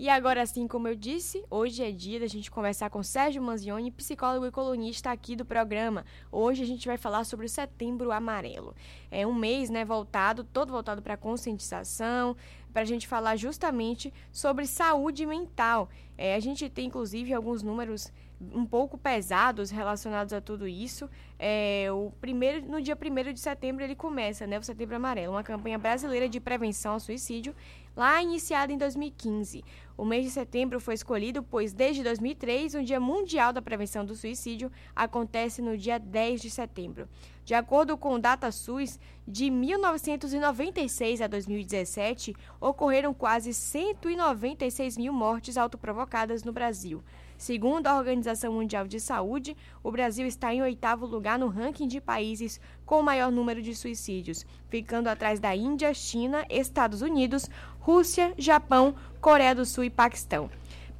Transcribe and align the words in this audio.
E 0.00 0.08
agora, 0.08 0.40
assim 0.40 0.66
como 0.66 0.88
eu 0.88 0.96
disse, 0.96 1.44
hoje 1.50 1.84
é 1.84 1.92
dia 1.92 2.18
da 2.18 2.26
gente 2.26 2.50
conversar 2.50 2.88
com 2.88 3.02
Sérgio 3.02 3.42
Manzioni, 3.42 3.90
psicólogo 3.90 4.46
e 4.46 4.50
colunista 4.50 5.10
aqui 5.10 5.36
do 5.36 5.44
programa. 5.44 6.06
Hoje 6.32 6.62
a 6.62 6.66
gente 6.66 6.88
vai 6.88 6.96
falar 6.96 7.22
sobre 7.24 7.44
o 7.44 7.48
Setembro 7.50 8.10
Amarelo. 8.10 8.74
É 9.10 9.26
um 9.26 9.34
mês, 9.34 9.68
né, 9.68 9.84
voltado, 9.84 10.42
todo 10.42 10.72
voltado 10.72 11.02
para 11.02 11.18
conscientização, 11.18 12.34
para 12.72 12.80
a 12.80 12.86
gente 12.86 13.06
falar 13.06 13.36
justamente 13.36 14.10
sobre 14.32 14.66
saúde 14.66 15.26
mental. 15.26 15.90
É, 16.16 16.34
a 16.34 16.40
gente 16.40 16.70
tem, 16.70 16.86
inclusive, 16.86 17.34
alguns 17.34 17.62
números 17.62 18.10
um 18.40 18.64
pouco 18.64 18.96
pesados 18.96 19.70
relacionados 19.70 20.32
a 20.32 20.40
tudo 20.40 20.66
isso. 20.66 21.10
É, 21.38 21.88
o 21.92 22.10
primeiro, 22.20 22.66
no 22.66 22.80
dia 22.80 22.96
1 22.96 23.34
de 23.34 23.40
setembro 23.40 23.84
ele 23.84 23.94
começa, 23.94 24.46
né, 24.46 24.58
o 24.58 24.62
Setembro 24.62 24.96
Amarelo, 24.96 25.34
uma 25.34 25.42
campanha 25.42 25.78
brasileira 25.78 26.28
de 26.28 26.40
prevenção 26.40 26.94
ao 26.94 27.00
suicídio, 27.00 27.54
lá 27.96 28.22
iniciada 28.22 28.72
em 28.72 28.78
2015. 28.78 29.64
O 29.96 30.04
mês 30.04 30.24
de 30.24 30.30
setembro 30.30 30.80
foi 30.80 30.94
escolhido 30.94 31.42
pois 31.42 31.72
desde 31.72 32.02
2003 32.02 32.74
o 32.74 32.82
Dia 32.82 32.98
Mundial 32.98 33.52
da 33.52 33.60
Prevenção 33.60 34.04
do 34.04 34.16
Suicídio 34.16 34.70
acontece 34.94 35.60
no 35.60 35.76
dia 35.76 35.98
10 35.98 36.40
de 36.40 36.50
setembro. 36.50 37.08
De 37.50 37.54
acordo 37.56 37.98
com 37.98 38.14
o 38.14 38.18
DataSUS, 38.20 38.96
de 39.26 39.50
1996 39.50 41.20
a 41.20 41.26
2017 41.26 42.32
ocorreram 42.60 43.12
quase 43.12 43.52
196 43.52 44.96
mil 44.96 45.12
mortes 45.12 45.56
autoprovocadas 45.56 46.44
no 46.44 46.52
Brasil. 46.52 47.02
Segundo 47.36 47.88
a 47.88 47.96
Organização 47.96 48.52
Mundial 48.52 48.86
de 48.86 49.00
Saúde, 49.00 49.56
o 49.82 49.90
Brasil 49.90 50.28
está 50.28 50.54
em 50.54 50.62
oitavo 50.62 51.06
lugar 51.06 51.40
no 51.40 51.48
ranking 51.48 51.88
de 51.88 52.00
países 52.00 52.60
com 52.86 53.00
o 53.00 53.02
maior 53.02 53.32
número 53.32 53.60
de 53.60 53.74
suicídios, 53.74 54.46
ficando 54.68 55.08
atrás 55.08 55.40
da 55.40 55.52
Índia, 55.52 55.92
China, 55.92 56.46
Estados 56.48 57.02
Unidos, 57.02 57.50
Rússia, 57.80 58.32
Japão, 58.38 58.94
Coreia 59.20 59.56
do 59.56 59.66
Sul 59.66 59.82
e 59.82 59.90
Paquistão. 59.90 60.48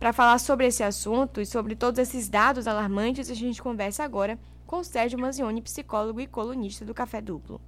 Para 0.00 0.12
falar 0.12 0.40
sobre 0.40 0.66
esse 0.66 0.82
assunto 0.82 1.40
e 1.40 1.46
sobre 1.46 1.76
todos 1.76 2.00
esses 2.00 2.28
dados 2.28 2.66
alarmantes, 2.66 3.30
a 3.30 3.34
gente 3.34 3.62
conversa 3.62 4.02
agora 4.02 4.36
com 4.70 4.84
Sérgio 4.84 5.18
Manzioni, 5.18 5.60
psicólogo 5.60 6.20
e 6.20 6.28
colunista 6.28 6.84
do 6.84 6.94
Café 6.94 7.20
Duplo. 7.20 7.60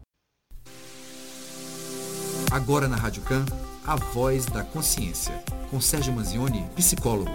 Agora 2.48 2.86
na 2.86 2.94
Rádio 2.94 3.24
Can, 3.24 3.44
a 3.84 3.96
voz 3.96 4.46
da 4.46 4.62
consciência, 4.62 5.34
com 5.68 5.80
Sérgio 5.80 6.12
Manzioni, 6.12 6.62
psicólogo. 6.76 7.32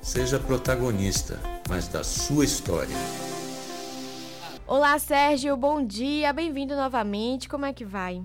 Seja 0.00 0.38
protagonista, 0.38 1.38
mas 1.68 1.86
da 1.86 2.02
sua 2.02 2.46
história. 2.46 2.96
Olá, 4.66 4.98
Sérgio, 4.98 5.54
bom 5.54 5.84
dia, 5.84 6.32
bem-vindo 6.32 6.74
novamente. 6.74 7.46
Como 7.46 7.66
é 7.66 7.74
que 7.74 7.84
vai? 7.84 8.24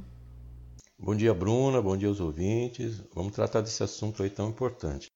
Bom 0.98 1.14
dia, 1.14 1.34
Bruna, 1.34 1.82
bom 1.82 1.98
dia 1.98 2.08
aos 2.08 2.22
ouvintes. 2.22 3.04
Vamos 3.14 3.34
tratar 3.34 3.60
desse 3.60 3.84
assunto 3.84 4.24
aí 4.24 4.30
tão 4.30 4.48
importante. 4.48 5.08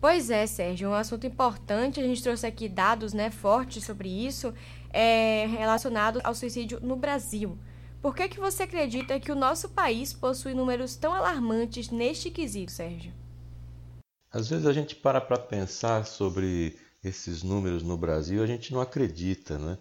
Pois 0.00 0.30
é, 0.30 0.46
Sérgio, 0.46 0.90
um 0.90 0.94
assunto 0.94 1.26
importante. 1.26 2.00
A 2.00 2.04
gente 2.04 2.22
trouxe 2.22 2.46
aqui 2.46 2.68
dados 2.68 3.12
né, 3.12 3.30
fortes 3.30 3.84
sobre 3.84 4.08
isso, 4.08 4.54
é, 4.90 5.46
relacionado 5.46 6.20
ao 6.22 6.34
suicídio 6.34 6.78
no 6.80 6.94
Brasil. 6.94 7.58
Por 8.00 8.14
que, 8.14 8.28
que 8.28 8.38
você 8.38 8.62
acredita 8.62 9.18
que 9.18 9.32
o 9.32 9.36
nosso 9.36 9.70
país 9.70 10.12
possui 10.12 10.54
números 10.54 10.94
tão 10.94 11.12
alarmantes 11.12 11.90
neste 11.90 12.30
quesito, 12.30 12.70
Sérgio? 12.70 13.12
Às 14.30 14.48
vezes 14.48 14.66
a 14.66 14.72
gente 14.72 14.94
para 14.94 15.20
para 15.20 15.38
pensar 15.38 16.06
sobre 16.06 16.78
esses 17.02 17.42
números 17.42 17.82
no 17.82 17.96
Brasil, 17.96 18.42
a 18.42 18.46
gente 18.46 18.72
não 18.72 18.80
acredita, 18.80 19.58
né? 19.58 19.78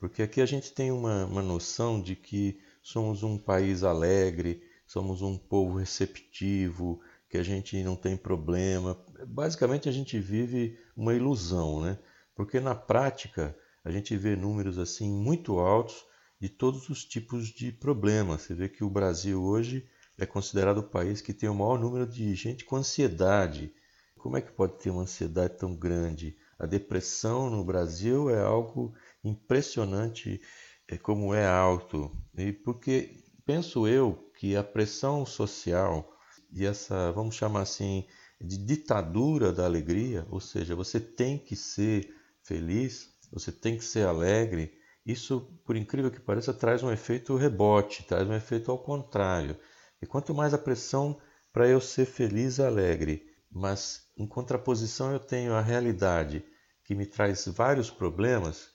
Porque 0.00 0.22
aqui 0.22 0.40
a 0.40 0.46
gente 0.46 0.72
tem 0.72 0.90
uma, 0.90 1.26
uma 1.26 1.42
noção 1.42 2.00
de 2.00 2.16
que 2.16 2.58
somos 2.82 3.22
um 3.22 3.38
país 3.38 3.84
alegre, 3.84 4.62
somos 4.86 5.22
um 5.22 5.36
povo 5.36 5.78
receptivo, 5.78 7.00
que 7.30 7.38
a 7.38 7.42
gente 7.44 7.80
não 7.84 7.94
tem 7.94 8.16
problema. 8.16 9.00
Basicamente 9.26 9.88
a 9.88 9.92
gente 9.92 10.18
vive 10.18 10.76
uma 10.96 11.14
ilusão, 11.14 11.80
né? 11.80 11.96
Porque 12.34 12.58
na 12.58 12.74
prática 12.74 13.56
a 13.84 13.90
gente 13.90 14.16
vê 14.16 14.34
números 14.34 14.78
assim 14.78 15.08
muito 15.08 15.60
altos 15.60 16.04
de 16.40 16.48
todos 16.48 16.88
os 16.88 17.04
tipos 17.04 17.48
de 17.48 17.70
problemas. 17.70 18.42
Você 18.42 18.54
vê 18.54 18.68
que 18.68 18.82
o 18.82 18.90
Brasil 18.90 19.40
hoje 19.40 19.88
é 20.18 20.26
considerado 20.26 20.78
o 20.78 20.90
país 20.90 21.20
que 21.20 21.32
tem 21.32 21.48
o 21.48 21.54
maior 21.54 21.78
número 21.78 22.06
de 22.06 22.34
gente 22.34 22.64
com 22.64 22.76
ansiedade, 22.76 23.72
como 24.18 24.36
é 24.36 24.42
que 24.42 24.52
pode 24.52 24.78
ter 24.78 24.90
uma 24.90 25.02
ansiedade 25.02 25.56
tão 25.56 25.74
grande? 25.74 26.36
A 26.58 26.66
depressão 26.66 27.48
no 27.48 27.64
Brasil 27.64 28.28
é 28.28 28.42
algo 28.42 28.92
impressionante 29.24 30.42
é, 30.86 30.98
como 30.98 31.32
é 31.32 31.46
alto. 31.46 32.14
E 32.36 32.52
porque 32.52 33.22
penso 33.46 33.86
eu 33.86 34.30
que 34.38 34.56
a 34.56 34.64
pressão 34.64 35.24
social 35.24 36.12
e 36.52 36.66
essa, 36.66 37.12
vamos 37.12 37.34
chamar 37.34 37.62
assim, 37.62 38.06
de 38.40 38.56
ditadura 38.56 39.52
da 39.52 39.64
alegria, 39.64 40.26
ou 40.30 40.40
seja, 40.40 40.74
você 40.74 40.98
tem 40.98 41.38
que 41.38 41.54
ser 41.54 42.14
feliz, 42.42 43.10
você 43.30 43.52
tem 43.52 43.76
que 43.76 43.84
ser 43.84 44.06
alegre, 44.06 44.72
isso, 45.04 45.40
por 45.64 45.76
incrível 45.76 46.10
que 46.10 46.20
pareça, 46.20 46.52
traz 46.52 46.82
um 46.82 46.90
efeito 46.90 47.36
rebote, 47.36 48.04
traz 48.04 48.28
um 48.28 48.34
efeito 48.34 48.70
ao 48.70 48.78
contrário. 48.78 49.56
E 50.00 50.06
quanto 50.06 50.34
mais 50.34 50.54
a 50.54 50.58
pressão 50.58 51.18
para 51.52 51.68
eu 51.68 51.80
ser 51.80 52.06
feliz 52.06 52.60
alegre, 52.60 53.26
mas 53.50 54.08
em 54.16 54.26
contraposição 54.26 55.12
eu 55.12 55.18
tenho 55.18 55.52
a 55.52 55.60
realidade 55.60 56.44
que 56.84 56.94
me 56.94 57.06
traz 57.06 57.46
vários 57.46 57.90
problemas, 57.90 58.70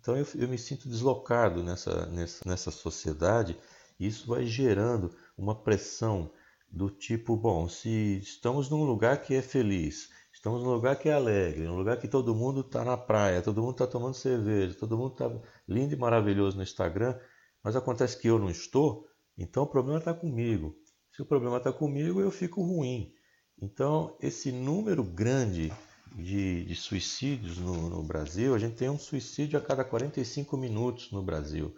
então 0.00 0.16
eu, 0.16 0.26
eu 0.36 0.48
me 0.48 0.58
sinto 0.58 0.88
deslocado 0.88 1.62
nessa, 1.62 2.06
nessa, 2.06 2.48
nessa 2.48 2.70
sociedade 2.70 3.56
e 3.98 4.06
isso 4.06 4.26
vai 4.26 4.46
gerando 4.46 5.14
uma 5.36 5.54
pressão 5.54 6.30
do 6.74 6.90
tipo, 6.90 7.36
bom, 7.36 7.68
se 7.68 8.18
estamos 8.18 8.68
num 8.68 8.82
lugar 8.82 9.22
que 9.22 9.32
é 9.32 9.40
feliz, 9.40 10.10
estamos 10.32 10.60
num 10.60 10.72
lugar 10.72 10.96
que 10.96 11.08
é 11.08 11.12
alegre, 11.12 11.62
num 11.62 11.76
lugar 11.76 11.98
que 11.98 12.08
todo 12.08 12.34
mundo 12.34 12.62
está 12.62 12.84
na 12.84 12.96
praia, 12.96 13.40
todo 13.40 13.62
mundo 13.62 13.74
está 13.74 13.86
tomando 13.86 14.14
cerveja, 14.14 14.74
todo 14.74 14.98
mundo 14.98 15.12
está 15.12 15.30
lindo 15.68 15.94
e 15.94 15.96
maravilhoso 15.96 16.56
no 16.56 16.64
Instagram, 16.64 17.16
mas 17.62 17.76
acontece 17.76 18.18
que 18.18 18.26
eu 18.26 18.40
não 18.40 18.50
estou, 18.50 19.06
então 19.38 19.62
o 19.62 19.68
problema 19.68 20.00
está 20.00 20.12
comigo. 20.12 20.76
Se 21.12 21.22
o 21.22 21.24
problema 21.24 21.58
está 21.58 21.72
comigo, 21.72 22.20
eu 22.20 22.32
fico 22.32 22.60
ruim. 22.60 23.14
Então, 23.62 24.16
esse 24.20 24.50
número 24.50 25.04
grande 25.04 25.72
de, 26.12 26.64
de 26.64 26.74
suicídios 26.74 27.56
no, 27.56 27.88
no, 27.88 28.02
Brasil, 28.02 28.52
a 28.52 28.58
gente 28.58 28.74
tem 28.74 28.90
um 28.90 28.98
suicídio 28.98 29.56
a 29.56 29.62
cada 29.62 29.84
45 29.84 30.56
minutos 30.56 31.12
no 31.12 31.22
Brasil. 31.22 31.72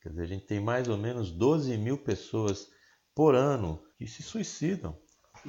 Quer 0.00 0.08
dizer, 0.08 0.22
a 0.22 0.26
gente 0.26 0.46
tem 0.46 0.58
mais 0.58 0.88
ou 0.88 0.96
menos 0.96 1.30
12 1.30 1.76
mil 1.76 1.98
pessoas 1.98 2.68
por 3.14 3.34
ano 3.34 3.86
que 3.98 4.06
se 4.06 4.22
suicidam. 4.22 4.96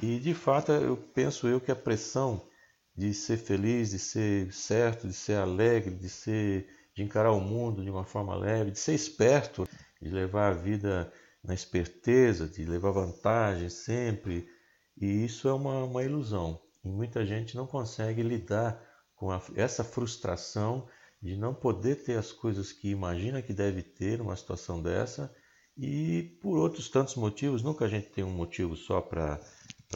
E 0.02 0.18
de 0.18 0.34
fato, 0.34 0.72
eu 0.72 0.96
penso 0.96 1.48
eu 1.48 1.60
que 1.60 1.70
a 1.70 1.76
pressão 1.76 2.46
de 2.94 3.14
ser 3.14 3.38
feliz, 3.38 3.90
de 3.90 3.98
ser 3.98 4.52
certo, 4.52 5.06
de 5.06 5.14
ser 5.14 5.36
alegre, 5.36 5.94
de 5.94 6.08
ser 6.08 6.68
de 6.94 7.02
encarar 7.02 7.32
o 7.32 7.40
mundo 7.40 7.82
de 7.82 7.90
uma 7.90 8.04
forma 8.04 8.34
leve, 8.34 8.72
de 8.72 8.78
ser 8.78 8.94
esperto, 8.94 9.66
de 10.00 10.10
levar 10.10 10.50
a 10.50 10.54
vida 10.54 11.10
na 11.42 11.54
esperteza, 11.54 12.46
de 12.46 12.64
levar 12.64 12.90
vantagem 12.90 13.68
sempre, 13.68 14.48
e 14.96 15.24
isso 15.24 15.48
é 15.48 15.52
uma, 15.52 15.84
uma 15.84 16.02
ilusão. 16.02 16.60
E 16.84 16.88
muita 16.88 17.24
gente 17.24 17.56
não 17.56 17.66
consegue 17.66 18.22
lidar 18.22 18.82
com 19.14 19.30
a, 19.30 19.40
essa 19.54 19.84
frustração 19.84 20.86
de 21.22 21.36
não 21.36 21.54
poder 21.54 22.02
ter 22.02 22.18
as 22.18 22.32
coisas 22.32 22.72
que 22.72 22.90
imagina 22.90 23.42
que 23.42 23.52
deve 23.52 23.82
ter 23.82 24.18
numa 24.18 24.36
situação 24.36 24.82
dessa. 24.82 25.34
E 25.82 26.36
por 26.42 26.58
outros 26.58 26.90
tantos 26.90 27.14
motivos, 27.14 27.62
nunca 27.62 27.86
a 27.86 27.88
gente 27.88 28.08
tem 28.08 28.22
um 28.22 28.30
motivo 28.30 28.76
só 28.76 29.00
para 29.00 29.40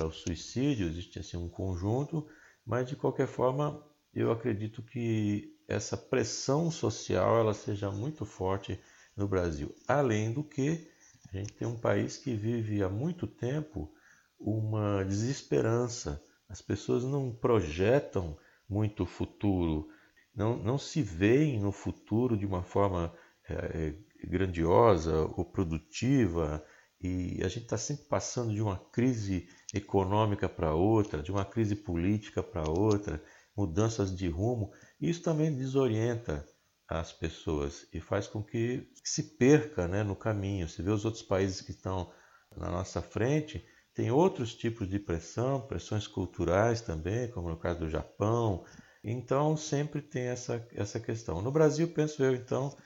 o 0.00 0.10
suicídio, 0.10 0.86
existe 0.86 1.18
assim 1.18 1.36
um 1.36 1.46
conjunto, 1.46 2.26
mas 2.64 2.88
de 2.88 2.96
qualquer 2.96 3.26
forma 3.26 3.84
eu 4.14 4.32
acredito 4.32 4.82
que 4.82 5.54
essa 5.68 5.94
pressão 5.94 6.70
social 6.70 7.38
ela 7.38 7.52
seja 7.52 7.90
muito 7.90 8.24
forte 8.24 8.80
no 9.14 9.28
Brasil. 9.28 9.74
Além 9.86 10.32
do 10.32 10.42
que 10.42 10.88
a 11.30 11.36
gente 11.36 11.52
tem 11.52 11.68
um 11.68 11.76
país 11.76 12.16
que 12.16 12.34
vive 12.34 12.82
há 12.82 12.88
muito 12.88 13.26
tempo 13.26 13.92
uma 14.40 15.04
desesperança. 15.04 16.22
As 16.48 16.62
pessoas 16.62 17.04
não 17.04 17.30
projetam 17.30 18.38
muito 18.66 19.02
o 19.02 19.06
futuro, 19.06 19.86
não, 20.34 20.56
não 20.56 20.78
se 20.78 21.02
veem 21.02 21.60
no 21.60 21.72
futuro 21.72 22.38
de 22.38 22.46
uma 22.46 22.62
forma 22.62 23.12
é, 23.46 23.92
grandiosa 24.26 25.20
ou 25.36 25.44
produtiva. 25.44 26.64
E 27.00 27.40
a 27.42 27.48
gente 27.48 27.64
está 27.64 27.76
sempre 27.76 28.04
passando 28.04 28.54
de 28.54 28.62
uma 28.62 28.78
crise 28.78 29.48
econômica 29.74 30.48
para 30.48 30.74
outra, 30.74 31.22
de 31.22 31.30
uma 31.30 31.44
crise 31.44 31.76
política 31.76 32.42
para 32.42 32.68
outra, 32.68 33.22
mudanças 33.56 34.14
de 34.16 34.28
rumo. 34.28 34.72
Isso 35.00 35.22
também 35.22 35.54
desorienta 35.54 36.46
as 36.88 37.12
pessoas 37.12 37.86
e 37.92 38.00
faz 38.00 38.26
com 38.26 38.42
que 38.42 38.88
se 39.02 39.36
perca 39.36 39.88
né, 39.88 40.02
no 40.02 40.16
caminho. 40.16 40.68
Você 40.68 40.82
vê 40.82 40.90
os 40.90 41.04
outros 41.04 41.22
países 41.22 41.60
que 41.60 41.70
estão 41.70 42.12
na 42.56 42.70
nossa 42.70 43.02
frente, 43.02 43.64
tem 43.94 44.10
outros 44.10 44.54
tipos 44.54 44.88
de 44.88 44.98
pressão, 44.98 45.60
pressões 45.60 46.06
culturais 46.06 46.80
também, 46.80 47.30
como 47.30 47.48
no 47.48 47.56
caso 47.56 47.80
do 47.80 47.88
Japão. 47.88 48.64
Então, 49.02 49.56
sempre 49.56 50.00
tem 50.00 50.24
essa, 50.24 50.66
essa 50.72 50.98
questão. 50.98 51.42
No 51.42 51.52
Brasil, 51.52 51.88
penso 51.88 52.22
eu, 52.22 52.34
então, 52.34 52.76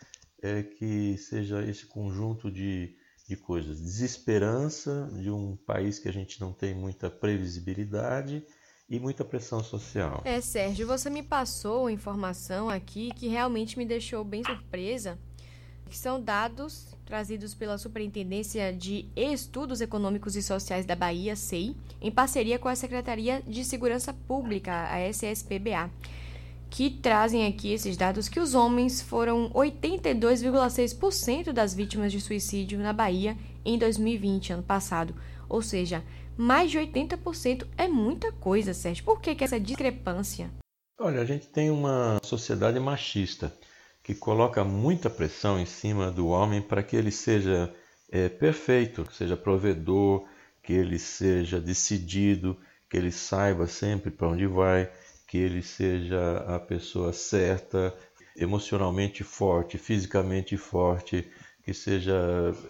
é 0.43 0.63
que 0.63 1.17
seja 1.19 1.63
esse 1.65 1.87
conjunto 1.87 2.51
de, 2.51 2.95
de 3.29 3.37
coisas. 3.37 3.81
Desesperança 3.81 5.09
de 5.13 5.31
um 5.31 5.57
país 5.57 5.99
que 5.99 6.09
a 6.09 6.13
gente 6.13 6.41
não 6.41 6.53
tem 6.53 6.75
muita 6.75 7.11
previsibilidade 7.11 8.45
e 8.89 8.99
muita 8.99 9.25
pressão 9.25 9.63
social. 9.63 10.23
É, 10.25 10.41
Sérgio, 10.41 10.87
você 10.87 11.11
me 11.11 11.23
passou 11.23 11.91
informação 11.91 12.71
aqui 12.71 13.11
que 13.15 13.29
realmente 13.29 13.77
me 13.77 13.85
deixou 13.85 14.25
bem 14.25 14.43
surpresa, 14.43 15.19
que 15.89 15.97
são 15.97 16.21
dados 16.21 16.87
trazidos 17.05 17.55
pela 17.55 17.79
Superintendência 17.79 18.73
de 18.73 19.07
Estudos 19.17 19.81
Econômicos 19.81 20.37
e 20.37 20.43
Sociais 20.43 20.85
da 20.85 20.95
Bahia, 20.95 21.35
SEI, 21.35 21.75
em 22.01 22.11
parceria 22.11 22.59
com 22.59 22.69
a 22.69 22.77
Secretaria 22.77 23.43
de 23.47 23.65
Segurança 23.65 24.13
Pública, 24.13 24.89
a 24.91 25.01
SSPBA, 25.01 25.91
que 26.71 26.91
trazem 26.91 27.47
aqui 27.47 27.73
esses 27.73 27.97
dados 27.97 28.29
que 28.29 28.39
os 28.39 28.55
homens 28.55 29.01
foram 29.01 29.51
82,6% 29.51 31.53
das 31.53 31.75
vítimas 31.75 32.13
de 32.13 32.21
suicídio 32.21 32.79
na 32.79 32.93
Bahia 32.93 33.37
em 33.65 33.79
2020, 33.79 34.53
ano 34.53 34.63
passado. 34.63 35.15
Ou 35.49 35.63
seja, 35.63 36.05
mais 36.37 36.71
de 36.71 36.79
80% 36.79 37.67
é 37.77 37.89
muita 37.89 38.31
coisa, 38.33 38.75
Sérgio. 38.75 39.05
Por 39.05 39.21
que, 39.21 39.35
que 39.35 39.45
essa 39.45 39.59
discrepância? 39.59 40.51
Olha, 41.01 41.21
a 41.21 41.25
gente 41.25 41.47
tem 41.47 41.71
uma 41.71 42.21
sociedade 42.23 42.79
machista 42.79 43.53
que 44.03 44.15
coloca 44.15 44.65
muita 44.65 45.11
pressão 45.11 45.59
em 45.59 45.67
cima 45.67 46.11
do 46.11 46.29
homem 46.29 46.63
para 46.63 46.83
que 46.83 46.97
ele 46.97 47.11
seja 47.11 47.73
é, 48.11 48.29
perfeito, 48.29 49.05
que 49.05 49.15
seja 49.15 49.37
provedor, 49.37 50.27
que 50.63 50.73
ele 50.73 50.99
seja 50.99 51.61
decidido, 51.61 52.57
que 52.89 52.97
ele 52.97 53.13
saiba 53.13 53.67
sempre 53.67 54.11
para 54.11 54.29
onde 54.29 54.47
vai, 54.47 54.91
que 55.29 55.37
ele 55.37 55.63
seja 55.63 56.39
a 56.39 56.59
pessoa 56.59 57.13
certa, 57.13 57.95
emocionalmente 58.35 59.23
forte, 59.23 59.77
fisicamente 59.77 60.57
forte, 60.57 61.31
que 61.63 61.75
seja, 61.75 62.17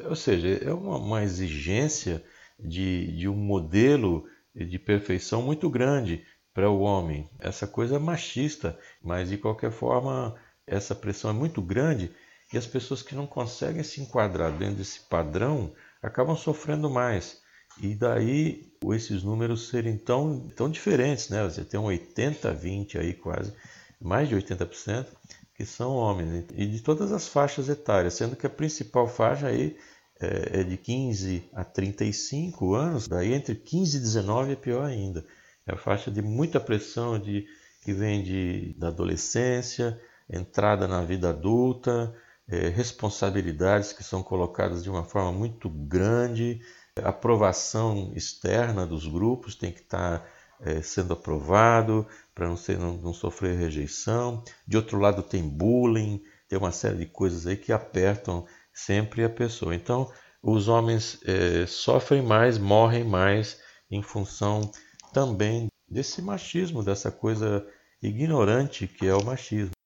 ou 0.05 0.17
seja, 0.17 0.49
é 0.49 0.73
uma, 0.73 0.99
uma 0.99 1.23
exigência 1.23 2.23
de, 2.59 3.17
de 3.17 3.29
um 3.29 3.37
modelo 3.37 4.27
de 4.53 4.79
perfeição 4.79 5.41
muito 5.41 5.71
grande 5.71 6.25
para 6.53 6.69
o 6.69 6.81
homem. 6.81 7.31
Essa 7.39 7.65
coisa 7.67 8.01
machista, 8.01 8.77
mas 9.01 9.29
de 9.29 9.39
qualquer 9.39 9.71
forma 9.71 10.35
essa 10.67 10.97
pressão 10.97 11.31
é 11.31 11.35
muito 11.35 11.63
grande 11.63 12.11
e 12.53 12.59
as 12.59 12.67
pessoas 12.67 13.03
que 13.03 13.15
não 13.15 13.27
conseguem 13.27 13.85
se 13.85 14.01
enquadrar 14.01 14.51
dentro 14.51 14.77
desse 14.77 15.01
padrão 15.09 15.73
acabam 16.03 16.37
sofrendo 16.37 16.91
mais. 16.91 17.41
E 17.81 17.95
daí 17.95 18.69
esses 18.93 19.23
números 19.23 19.69
serem 19.69 19.97
tão, 19.97 20.49
tão 20.57 20.71
diferentes, 20.71 21.29
né? 21.29 21.45
Você 21.45 21.65
tem 21.65 21.79
um 21.79 21.85
80, 21.85 22.53
20 22.53 22.99
aí 22.99 23.15
quase, 23.15 23.53
mais 24.01 24.29
de 24.29 24.37
80%, 24.37 25.07
que 25.55 25.67
são 25.67 25.97
homens, 25.97 26.29
né? 26.29 26.45
e 26.55 26.67
de 26.67 26.81
todas 26.81 27.11
as 27.11 27.27
faixas 27.27 27.69
etárias, 27.69 28.15
sendo 28.15 28.37
que 28.37 28.47
a 28.47 28.51
principal 28.51 29.09
faixa 29.09 29.49
aí 29.49 29.77
é, 30.21 30.61
é 30.61 30.63
de 30.63 30.77
15 30.77 31.49
a 31.53 31.65
35 31.65 32.75
anos, 32.75 33.09
daí 33.09 33.33
entre 33.33 33.57
15 33.57 33.97
e 33.97 34.01
19 34.01 34.53
é 34.53 34.57
pior 34.57 34.85
ainda. 34.85 35.25
É 35.67 35.73
a 35.75 35.77
faixa 35.77 36.11
de 36.11 36.23
muita 36.23 36.61
pressão 36.61 37.19
de, 37.19 37.47
que 37.83 37.93
vem 37.93 38.23
de, 38.23 38.75
da 38.79 38.89
adolescência, 38.89 40.01
entrada 40.31 40.87
na 40.87 41.03
vida 41.03 41.31
adulta, 41.31 42.15
é, 42.49 42.69
responsabilidades 42.69 43.93
que 43.93 44.03
são 44.03 44.23
colocadas 44.23 44.83
de 44.83 44.91
uma 44.91 45.05
forma 45.05 45.33
muito 45.33 45.69
grande, 45.69 46.61
aprovação 47.05 48.13
externa 48.15 48.87
dos 48.87 49.07
grupos 49.07 49.55
tem 49.55 49.73
que 49.73 49.81
estar 49.81 50.27
é, 50.61 50.83
sendo 50.83 51.13
aprovado 51.13 52.07
para 52.35 52.49
não, 52.49 52.57
não, 52.79 52.97
não 52.99 53.13
sofrer 53.13 53.57
rejeição. 53.57 54.43
De 54.67 54.77
outro 54.77 54.99
lado 54.99 55.23
tem 55.23 55.43
bullying, 55.49 56.23
tem 56.49 56.59
uma 56.59 56.73
série 56.73 56.97
de 56.97 57.07
coisas 57.07 57.47
aí 57.47 57.57
que 57.57 57.73
apertam 57.73 58.47
sempre 58.73 59.25
a 59.25 59.31
pessoa. 59.31 59.75
Então, 59.75 60.11
os 60.43 60.69
homens 60.69 61.21
é, 61.25 61.67
sofrem 61.67 62.23
mais, 62.23 62.59
morrem 62.59 63.05
mais 63.05 63.61
em 63.91 64.03
função 64.03 64.71
também 65.13 65.69
desse 65.89 66.23
machismo, 66.23 66.83
dessa 66.83 67.11
coisa 67.11 67.67
ignorante 68.03 68.87
que 68.87 69.07
é 69.07 69.15
o 69.15 69.25
machismo. 69.25 69.78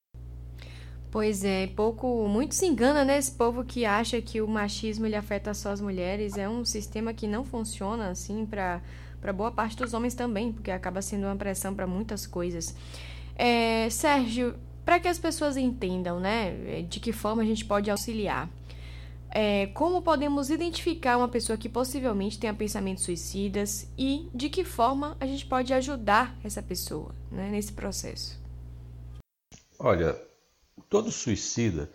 Pois 1.13 1.45
é, 1.45 1.69
pouco, 1.69 2.27
muito 2.27 2.55
se 2.55 2.67
engana, 2.67 3.05
né, 3.05 3.19
esse 3.19 3.31
povo 3.31 3.63
que 3.65 3.85
acha 3.85 4.21
que 4.21 4.41
o 4.41 4.49
machismo 4.49 5.07
ele 5.07 5.15
afeta 5.15 5.55
só 5.55 5.71
as 5.71 5.81
mulheres, 5.81 6.37
é 6.37 6.49
um 6.49 6.65
sistema 6.65 7.13
que 7.15 7.29
não 7.29 7.45
funciona 7.45 8.09
assim 8.09 8.45
para 8.45 8.81
para 9.21 9.33
boa 9.33 9.53
parte 9.53 9.77
dos 9.77 9.95
homens 9.95 10.15
também, 10.15 10.51
porque 10.51 10.73
acaba 10.73 11.01
sendo 11.01 11.27
uma 11.27 11.37
pressão 11.37 11.73
para 11.73 11.87
muitas 11.87 12.27
coisas. 12.27 12.75
É, 13.37 13.89
Sérgio, 13.89 14.57
para 14.85 14.99
que 14.99 15.07
as 15.07 15.17
pessoas 15.17 15.57
entendam, 15.57 16.19
né, 16.19 16.83
de 16.89 16.99
que 16.99 17.13
forma 17.13 17.41
a 17.43 17.45
gente 17.45 17.65
pode 17.65 17.89
auxiliar 17.89 18.51
é, 19.35 19.69
como 19.69 20.03
podemos 20.03 20.51
identificar 20.51 21.17
uma 21.17 21.29
pessoa 21.29 21.57
que 21.57 21.69
possivelmente 21.69 22.39
tenha 22.39 22.53
pensamentos 22.53 23.05
suicidas 23.05 23.89
e 23.97 24.29
de 24.35 24.51
que 24.51 24.63
forma 24.63 25.17
a 25.19 25.27
gente 25.27 25.47
pode 25.47 25.73
ajudar 25.73 26.37
essa 26.45 26.63
pessoa 26.63 27.15
né, 27.31 27.49
nesse 27.51 27.73
processo? 27.73 28.39
Olha, 29.79 30.15
todo 30.89 31.11
suicida 31.11 31.91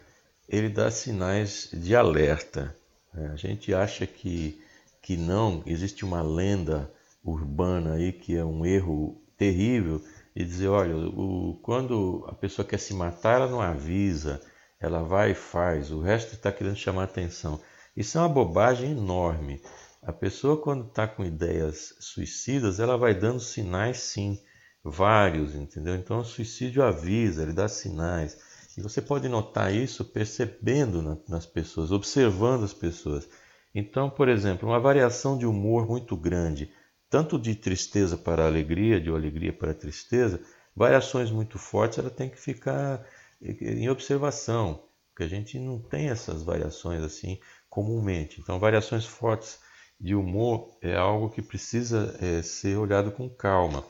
ele 0.48 0.70
dá 0.70 0.90
sinais 0.90 1.70
de 1.74 1.96
alerta. 1.96 2.76
Né? 3.14 3.30
A 3.34 3.36
gente 3.36 3.74
acha 3.74 4.08
que, 4.08 4.62
que 5.02 5.18
não, 5.18 5.62
existe 5.66 6.06
uma 6.06 6.22
lenda 6.22 6.92
urbana 7.24 7.96
aí 7.96 8.14
que 8.14 8.36
é 8.36 8.46
um 8.46 8.66
erro 8.66 9.22
terrível 9.38 10.02
e 10.36 10.46
dizer, 10.46 10.68
olha, 10.68 10.96
o, 10.96 11.60
quando 11.62 12.26
a 12.30 12.34
pessoa 12.34 12.66
quer 12.66 12.80
se 12.80 12.94
matar, 12.94 13.42
ela 13.42 13.52
não 13.52 13.62
avisa, 13.62 14.42
ela 14.80 15.04
vai 15.04 15.32
e 15.32 15.36
faz, 15.36 15.92
o 15.92 16.00
resto 16.00 16.36
está 16.36 16.52
querendo 16.52 16.78
chamar 16.78 17.04
atenção. 17.04 17.60
Isso 17.96 18.18
é 18.18 18.22
uma 18.22 18.30
bobagem 18.30 18.92
enorme. 18.92 19.62
A 20.02 20.14
pessoa, 20.14 20.62
quando 20.62 20.88
está 20.88 21.08
com 21.08 21.26
ideias 21.26 21.96
suicidas, 22.00 22.80
ela 22.80 22.98
vai 22.98 23.14
dando 23.14 23.40
sinais, 23.40 23.98
sim, 23.98 24.40
vários, 24.84 25.56
entendeu? 25.56 25.96
Então, 25.96 26.20
o 26.20 26.24
suicídio 26.24 26.84
avisa, 26.84 27.42
ele 27.42 27.52
dá 27.52 27.68
sinais. 27.68 28.38
E 28.78 28.82
você 28.82 29.02
pode 29.02 29.28
notar 29.28 29.74
isso 29.74 30.06
percebendo 30.06 31.20
nas 31.28 31.48
pessoas, 31.48 31.92
observando 31.92 32.64
as 32.64 32.74
pessoas. 32.74 33.28
Então, 33.74 34.08
por 34.08 34.30
exemplo, 34.30 34.70
uma 34.70 34.80
variação 34.80 35.36
de 35.36 35.48
humor 35.48 35.88
muito 35.88 36.16
grande, 36.16 36.72
tanto 37.10 37.40
de 37.40 37.56
tristeza 37.56 38.16
para 38.16 38.46
alegria, 38.46 39.02
de 39.02 39.10
alegria 39.10 39.52
para 39.52 39.74
tristeza, 39.74 40.40
variações 40.76 41.32
muito 41.32 41.58
fortes, 41.58 41.98
ela 41.98 42.12
tem 42.12 42.30
que 42.30 42.40
ficar 42.40 43.04
em 43.42 43.90
observação, 43.90 44.84
porque 45.10 45.24
a 45.24 45.28
gente 45.28 45.58
não 45.58 45.80
tem 45.80 46.10
essas 46.10 46.44
variações 46.44 47.04
assim 47.04 47.40
comumente. 47.70 48.40
Então, 48.40 48.60
variações 48.60 49.06
fortes 49.06 49.60
de 50.00 50.14
humor 50.14 50.78
é 50.84 50.96
algo 50.96 51.32
que 51.32 51.42
precisa 51.42 52.16
é, 52.22 52.44
ser 52.44 52.78
olhado 52.78 53.12
com 53.12 53.28
calma. 53.28 53.84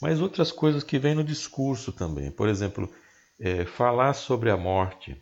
Mas 0.00 0.20
outras 0.20 0.52
coisas 0.52 0.84
que 0.84 0.98
vêm 0.98 1.14
no 1.14 1.24
discurso 1.24 1.90
também, 1.90 2.30
por 2.30 2.48
exemplo, 2.48 2.92
é, 3.38 3.64
falar 3.64 4.14
sobre 4.14 4.50
a 4.50 4.56
morte, 4.56 5.20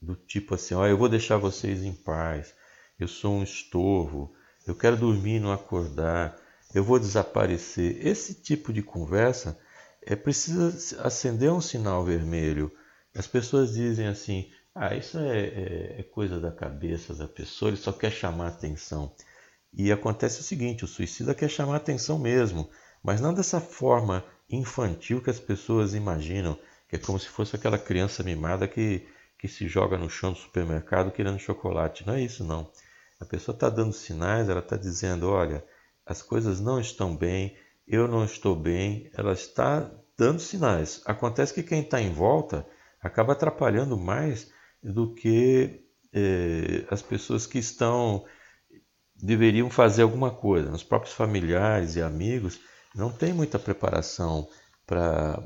do 0.00 0.14
tipo 0.14 0.54
assim: 0.54 0.74
ó, 0.74 0.86
eu 0.86 0.96
vou 0.96 1.08
deixar 1.08 1.36
vocês 1.36 1.82
em 1.82 1.92
paz, 1.92 2.54
eu 2.98 3.08
sou 3.08 3.34
um 3.34 3.42
estorvo, 3.42 4.34
eu 4.66 4.74
quero 4.74 4.96
dormir 4.96 5.36
e 5.36 5.40
não 5.40 5.52
acordar, 5.52 6.36
eu 6.74 6.82
vou 6.84 6.98
desaparecer. 6.98 8.06
Esse 8.06 8.34
tipo 8.34 8.72
de 8.72 8.82
conversa 8.82 9.58
é 10.02 10.16
precisa 10.16 11.04
acender 11.04 11.52
um 11.52 11.60
sinal 11.60 12.04
vermelho 12.04 12.72
as 13.14 13.26
pessoas 13.26 13.74
dizem 13.74 14.06
assim: 14.06 14.50
ah, 14.74 14.94
isso 14.94 15.18
é, 15.18 15.40
é, 15.40 16.00
é 16.00 16.02
coisa 16.02 16.40
da 16.40 16.50
cabeça 16.50 17.14
da 17.14 17.28
pessoa, 17.28 17.68
ele 17.68 17.76
só 17.76 17.92
quer 17.92 18.10
chamar 18.10 18.48
atenção. 18.48 19.14
E 19.72 19.92
acontece 19.92 20.40
o 20.40 20.44
seguinte: 20.44 20.84
o 20.84 20.88
suicida 20.88 21.34
quer 21.34 21.48
chamar 21.48 21.76
atenção 21.76 22.18
mesmo, 22.18 22.70
mas 23.02 23.20
não 23.20 23.34
dessa 23.34 23.60
forma 23.60 24.24
infantil 24.48 25.22
que 25.22 25.30
as 25.30 25.38
pessoas 25.38 25.94
imaginam, 25.94 26.58
é 26.92 26.98
como 26.98 27.18
se 27.18 27.28
fosse 27.28 27.56
aquela 27.56 27.78
criança 27.78 28.22
mimada 28.22 28.68
que, 28.68 29.08
que 29.38 29.48
se 29.48 29.66
joga 29.66 29.96
no 29.96 30.10
chão 30.10 30.32
do 30.32 30.38
supermercado 30.38 31.10
querendo 31.10 31.38
chocolate. 31.38 32.06
Não 32.06 32.14
é 32.14 32.22
isso, 32.22 32.44
não. 32.44 32.70
A 33.18 33.24
pessoa 33.24 33.54
está 33.54 33.70
dando 33.70 33.92
sinais, 33.92 34.48
ela 34.48 34.60
está 34.60 34.76
dizendo: 34.76 35.30
olha, 35.30 35.64
as 36.04 36.20
coisas 36.20 36.60
não 36.60 36.78
estão 36.78 37.16
bem, 37.16 37.56
eu 37.86 38.06
não 38.06 38.24
estou 38.24 38.54
bem, 38.54 39.10
ela 39.14 39.32
está 39.32 39.90
dando 40.18 40.40
sinais. 40.40 41.00
Acontece 41.06 41.54
que 41.54 41.62
quem 41.62 41.80
está 41.80 42.00
em 42.00 42.12
volta 42.12 42.66
acaba 43.00 43.32
atrapalhando 43.32 43.96
mais 43.96 44.52
do 44.82 45.14
que 45.14 45.84
eh, 46.12 46.84
as 46.90 47.00
pessoas 47.00 47.46
que 47.46 47.58
estão 47.58 48.24
deveriam 49.16 49.70
fazer 49.70 50.02
alguma 50.02 50.30
coisa. 50.30 50.70
Os 50.72 50.82
próprios 50.82 51.14
familiares 51.14 51.96
e 51.96 52.02
amigos 52.02 52.60
não 52.94 53.10
têm 53.10 53.32
muita 53.32 53.58
preparação 53.58 54.48
para 54.86 55.42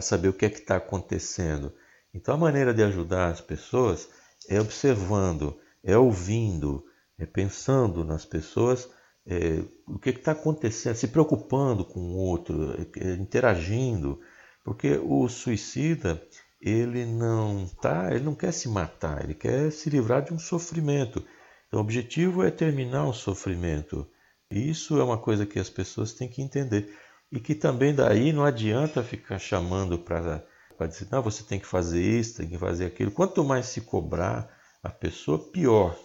saber 0.00 0.28
o 0.28 0.32
que 0.32 0.46
é 0.46 0.50
que 0.50 0.58
está 0.58 0.76
acontecendo. 0.76 1.72
Então 2.12 2.34
a 2.34 2.38
maneira 2.38 2.72
de 2.72 2.82
ajudar 2.82 3.30
as 3.30 3.40
pessoas 3.40 4.08
é 4.48 4.60
observando, 4.60 5.58
é 5.82 5.96
ouvindo, 5.96 6.84
é 7.18 7.26
pensando 7.26 8.04
nas 8.04 8.24
pessoas 8.24 8.88
é, 9.26 9.62
o 9.86 9.98
que 9.98 10.10
está 10.10 10.32
acontecendo, 10.32 10.94
se 10.94 11.08
preocupando 11.08 11.84
com 11.84 12.00
o 12.00 12.16
outro, 12.16 12.74
é, 12.96 13.14
interagindo, 13.14 14.20
porque 14.64 14.98
o 15.02 15.28
suicida 15.28 16.22
ele 16.60 17.04
não 17.04 17.66
tá, 17.80 18.10
ele 18.14 18.24
não 18.24 18.34
quer 18.34 18.52
se 18.52 18.68
matar, 18.68 19.22
ele 19.22 19.34
quer 19.34 19.70
se 19.70 19.88
livrar 19.90 20.22
de 20.22 20.32
um 20.32 20.38
sofrimento. 20.38 21.24
Então, 21.66 21.78
o 21.78 21.82
objetivo 21.82 22.42
é 22.42 22.50
terminar 22.50 23.06
o 23.06 23.12
sofrimento. 23.12 24.08
Isso 24.50 24.98
é 24.98 25.04
uma 25.04 25.18
coisa 25.18 25.44
que 25.44 25.58
as 25.58 25.68
pessoas 25.68 26.12
têm 26.12 26.28
que 26.28 26.42
entender. 26.42 26.90
E 27.30 27.38
que 27.38 27.54
também 27.54 27.94
daí 27.94 28.32
não 28.32 28.44
adianta 28.44 29.02
ficar 29.02 29.38
chamando 29.38 29.98
para 29.98 30.42
dizer, 30.86 31.08
não, 31.10 31.22
você 31.22 31.42
tem 31.42 31.58
que 31.60 31.66
fazer 31.66 32.02
isso, 32.02 32.38
tem 32.38 32.48
que 32.48 32.58
fazer 32.58 32.86
aquilo. 32.86 33.10
Quanto 33.10 33.44
mais 33.44 33.66
se 33.66 33.82
cobrar 33.82 34.48
a 34.82 34.88
pessoa, 34.88 35.38
pior. 35.50 35.98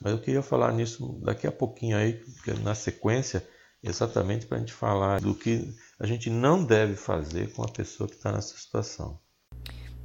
Mas 0.00 0.12
eu 0.12 0.20
queria 0.20 0.42
falar 0.42 0.72
nisso 0.72 1.20
daqui 1.24 1.46
a 1.46 1.52
pouquinho 1.52 1.96
aí, 1.96 2.22
na 2.62 2.74
sequência, 2.74 3.46
exatamente 3.82 4.46
para 4.46 4.58
a 4.58 4.60
gente 4.60 4.72
falar 4.72 5.20
do 5.20 5.34
que 5.34 5.74
a 5.98 6.06
gente 6.06 6.30
não 6.30 6.64
deve 6.64 6.94
fazer 6.94 7.52
com 7.52 7.62
a 7.64 7.68
pessoa 7.68 8.08
que 8.08 8.14
está 8.14 8.30
nessa 8.30 8.56
situação. 8.56 9.18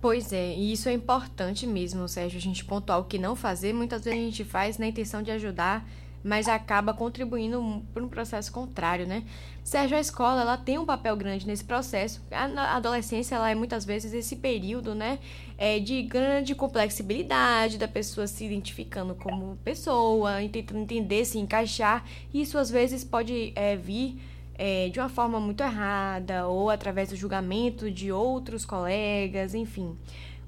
Pois 0.01 0.33
é, 0.33 0.53
e 0.53 0.73
isso 0.73 0.89
é 0.89 0.93
importante 0.93 1.65
mesmo, 1.65 2.09
Sérgio, 2.09 2.37
a 2.37 2.41
gente 2.41 2.65
pontuar 2.65 2.99
o 2.99 3.05
que 3.05 3.17
não 3.17 3.35
fazer. 3.35 3.71
Muitas 3.71 4.03
vezes 4.03 4.19
a 4.19 4.23
gente 4.23 4.43
faz 4.43 4.77
na 4.77 4.87
intenção 4.87 5.21
de 5.21 5.31
ajudar, 5.31 5.87
mas 6.23 6.47
acaba 6.47 6.93
contribuindo 6.93 7.83
para 7.93 8.03
um 8.03 8.07
processo 8.07 8.51
contrário, 8.51 9.05
né? 9.05 9.23
Sérgio, 9.63 9.97
a 9.97 9.99
escola 9.99 10.41
ela 10.41 10.57
tem 10.57 10.77
um 10.77 10.85
papel 10.85 11.15
grande 11.17 11.45
nesse 11.45 11.63
processo. 11.63 12.21
A 12.31 12.75
adolescência 12.75 13.35
ela 13.35 13.49
é 13.49 13.55
muitas 13.55 13.83
vezes 13.83 14.13
esse 14.13 14.35
período, 14.35 14.95
né, 14.95 15.19
é, 15.57 15.79
de 15.79 16.01
grande 16.01 16.53
complexibilidade 16.55 17.77
da 17.77 17.87
pessoa 17.87 18.27
se 18.27 18.45
identificando 18.45 19.15
como 19.15 19.57
pessoa, 19.63 20.37
tentando 20.51 20.81
entender, 20.81 21.25
se 21.25 21.37
encaixar. 21.39 22.05
E 22.33 22.41
isso 22.41 22.57
às 22.57 22.69
vezes 22.69 23.03
pode 23.03 23.51
é, 23.55 23.75
vir 23.75 24.21
é, 24.55 24.89
de 24.89 24.99
uma 24.99 25.09
forma 25.09 25.39
muito 25.39 25.61
errada 25.61 26.47
ou 26.47 26.69
através 26.69 27.09
do 27.09 27.15
julgamento 27.15 27.89
de 27.91 28.11
outros 28.11 28.65
colegas, 28.65 29.53
enfim 29.53 29.97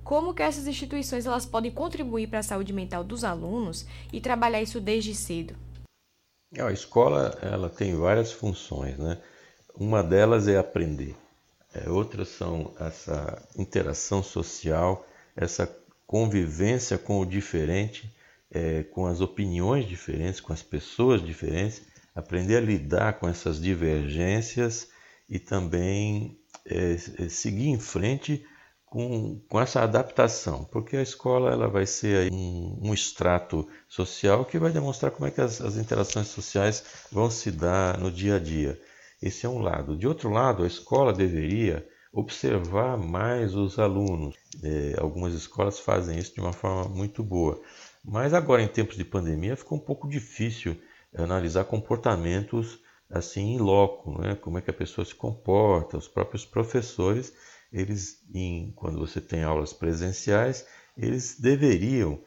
como 0.06 0.36
que 0.36 0.44
essas 0.44 0.68
instituições 0.68 1.26
elas 1.26 1.48
podem 1.48 1.72
contribuir 1.72 2.28
para 2.28 2.38
a 2.38 2.44
saúde 2.44 2.72
mental 2.72 3.04
dos 3.04 3.24
alunos 3.24 3.88
e 4.14 4.22
trabalhar 4.22 4.62
isso 4.62 4.80
desde 4.80 5.16
cedo? 5.16 5.56
A 6.58 6.72
escola 6.72 7.38
ela 7.42 7.70
tem 7.70 7.96
várias 7.96 8.32
funções, 8.32 8.98
né? 8.98 9.22
Uma 9.76 10.02
delas 10.02 10.48
é 10.48 10.58
aprender. 10.58 11.16
É, 11.74 11.90
outras 11.90 12.30
são 12.30 12.74
essa 12.80 13.42
interação 13.58 14.24
social, 14.24 15.06
essa 15.36 15.70
convivência 16.08 16.98
com 16.98 17.20
o 17.20 17.26
diferente, 17.26 18.16
é, 18.50 18.84
com 18.84 19.06
as 19.06 19.20
opiniões 19.20 19.86
diferentes, 19.86 20.40
com 20.40 20.54
as 20.54 20.62
pessoas 20.62 21.22
diferentes, 21.22 21.82
aprender 22.16 22.56
a 22.56 22.62
lidar 22.62 23.20
com 23.20 23.28
essas 23.28 23.60
divergências 23.60 24.88
e 25.28 25.38
também 25.38 26.40
é, 26.66 26.94
é 26.94 27.30
seguir 27.30 27.68
em 27.68 27.80
frente 27.80 28.46
com, 28.86 29.42
com 29.50 29.60
essa 29.60 29.82
adaptação, 29.82 30.64
porque 30.66 30.96
a 30.96 31.02
escola 31.02 31.52
ela 31.52 31.68
vai 31.68 31.86
ser 31.86 32.32
um, 32.32 32.80
um 32.82 32.94
extrato 32.94 33.68
social 33.90 34.46
que 34.46 34.60
vai 34.60 34.72
demonstrar 34.72 35.12
como 35.12 35.28
é 35.28 35.32
que 35.32 35.42
as, 35.42 35.60
as 35.62 35.76
interações 35.76 36.28
sociais 36.28 36.84
vão 37.12 37.30
se 37.30 37.52
dar 37.52 37.98
no 38.00 38.12
dia 38.12 38.36
a 38.36 38.40
dia. 38.40 38.80
Esse 39.22 39.46
é 39.46 39.50
um 39.50 39.60
lado. 39.60 39.98
De 39.98 40.08
outro 40.08 40.30
lado, 40.30 40.64
a 40.64 40.68
escola 40.68 41.12
deveria 41.12 41.88
observar 42.14 42.98
mais 42.98 43.56
os 43.56 43.78
alunos. 43.78 44.36
É, 44.64 44.96
algumas 44.98 45.34
escolas 45.34 45.80
fazem 45.80 46.18
isso 46.18 46.34
de 46.34 46.40
uma 46.40 46.54
forma 46.54 46.88
muito 46.88 47.22
boa. 47.22 47.62
Mas 48.04 48.34
agora, 48.34 48.62
em 48.62 48.68
tempos 48.68 48.96
de 48.96 49.04
pandemia, 49.04 49.58
ficou 49.58 49.78
um 49.78 49.82
pouco 49.82 50.08
difícil 50.08 50.78
analisar 51.14 51.66
comportamentos 51.66 52.80
assim 53.10 53.56
em 53.56 53.60
loco, 53.60 54.20
né? 54.22 54.36
como 54.36 54.58
é 54.58 54.62
que 54.62 54.70
a 54.70 54.74
pessoa 54.74 55.06
se 55.06 55.14
comporta, 55.14 55.98
os 55.98 56.08
próprios 56.08 56.46
professores 56.46 57.34
eles, 57.72 58.20
em, 58.34 58.72
quando 58.76 59.00
você 59.00 59.20
tem 59.20 59.44
aulas 59.44 59.74
presenciais, 59.74 60.66
eles 60.98 61.38
deveriam 61.40 62.20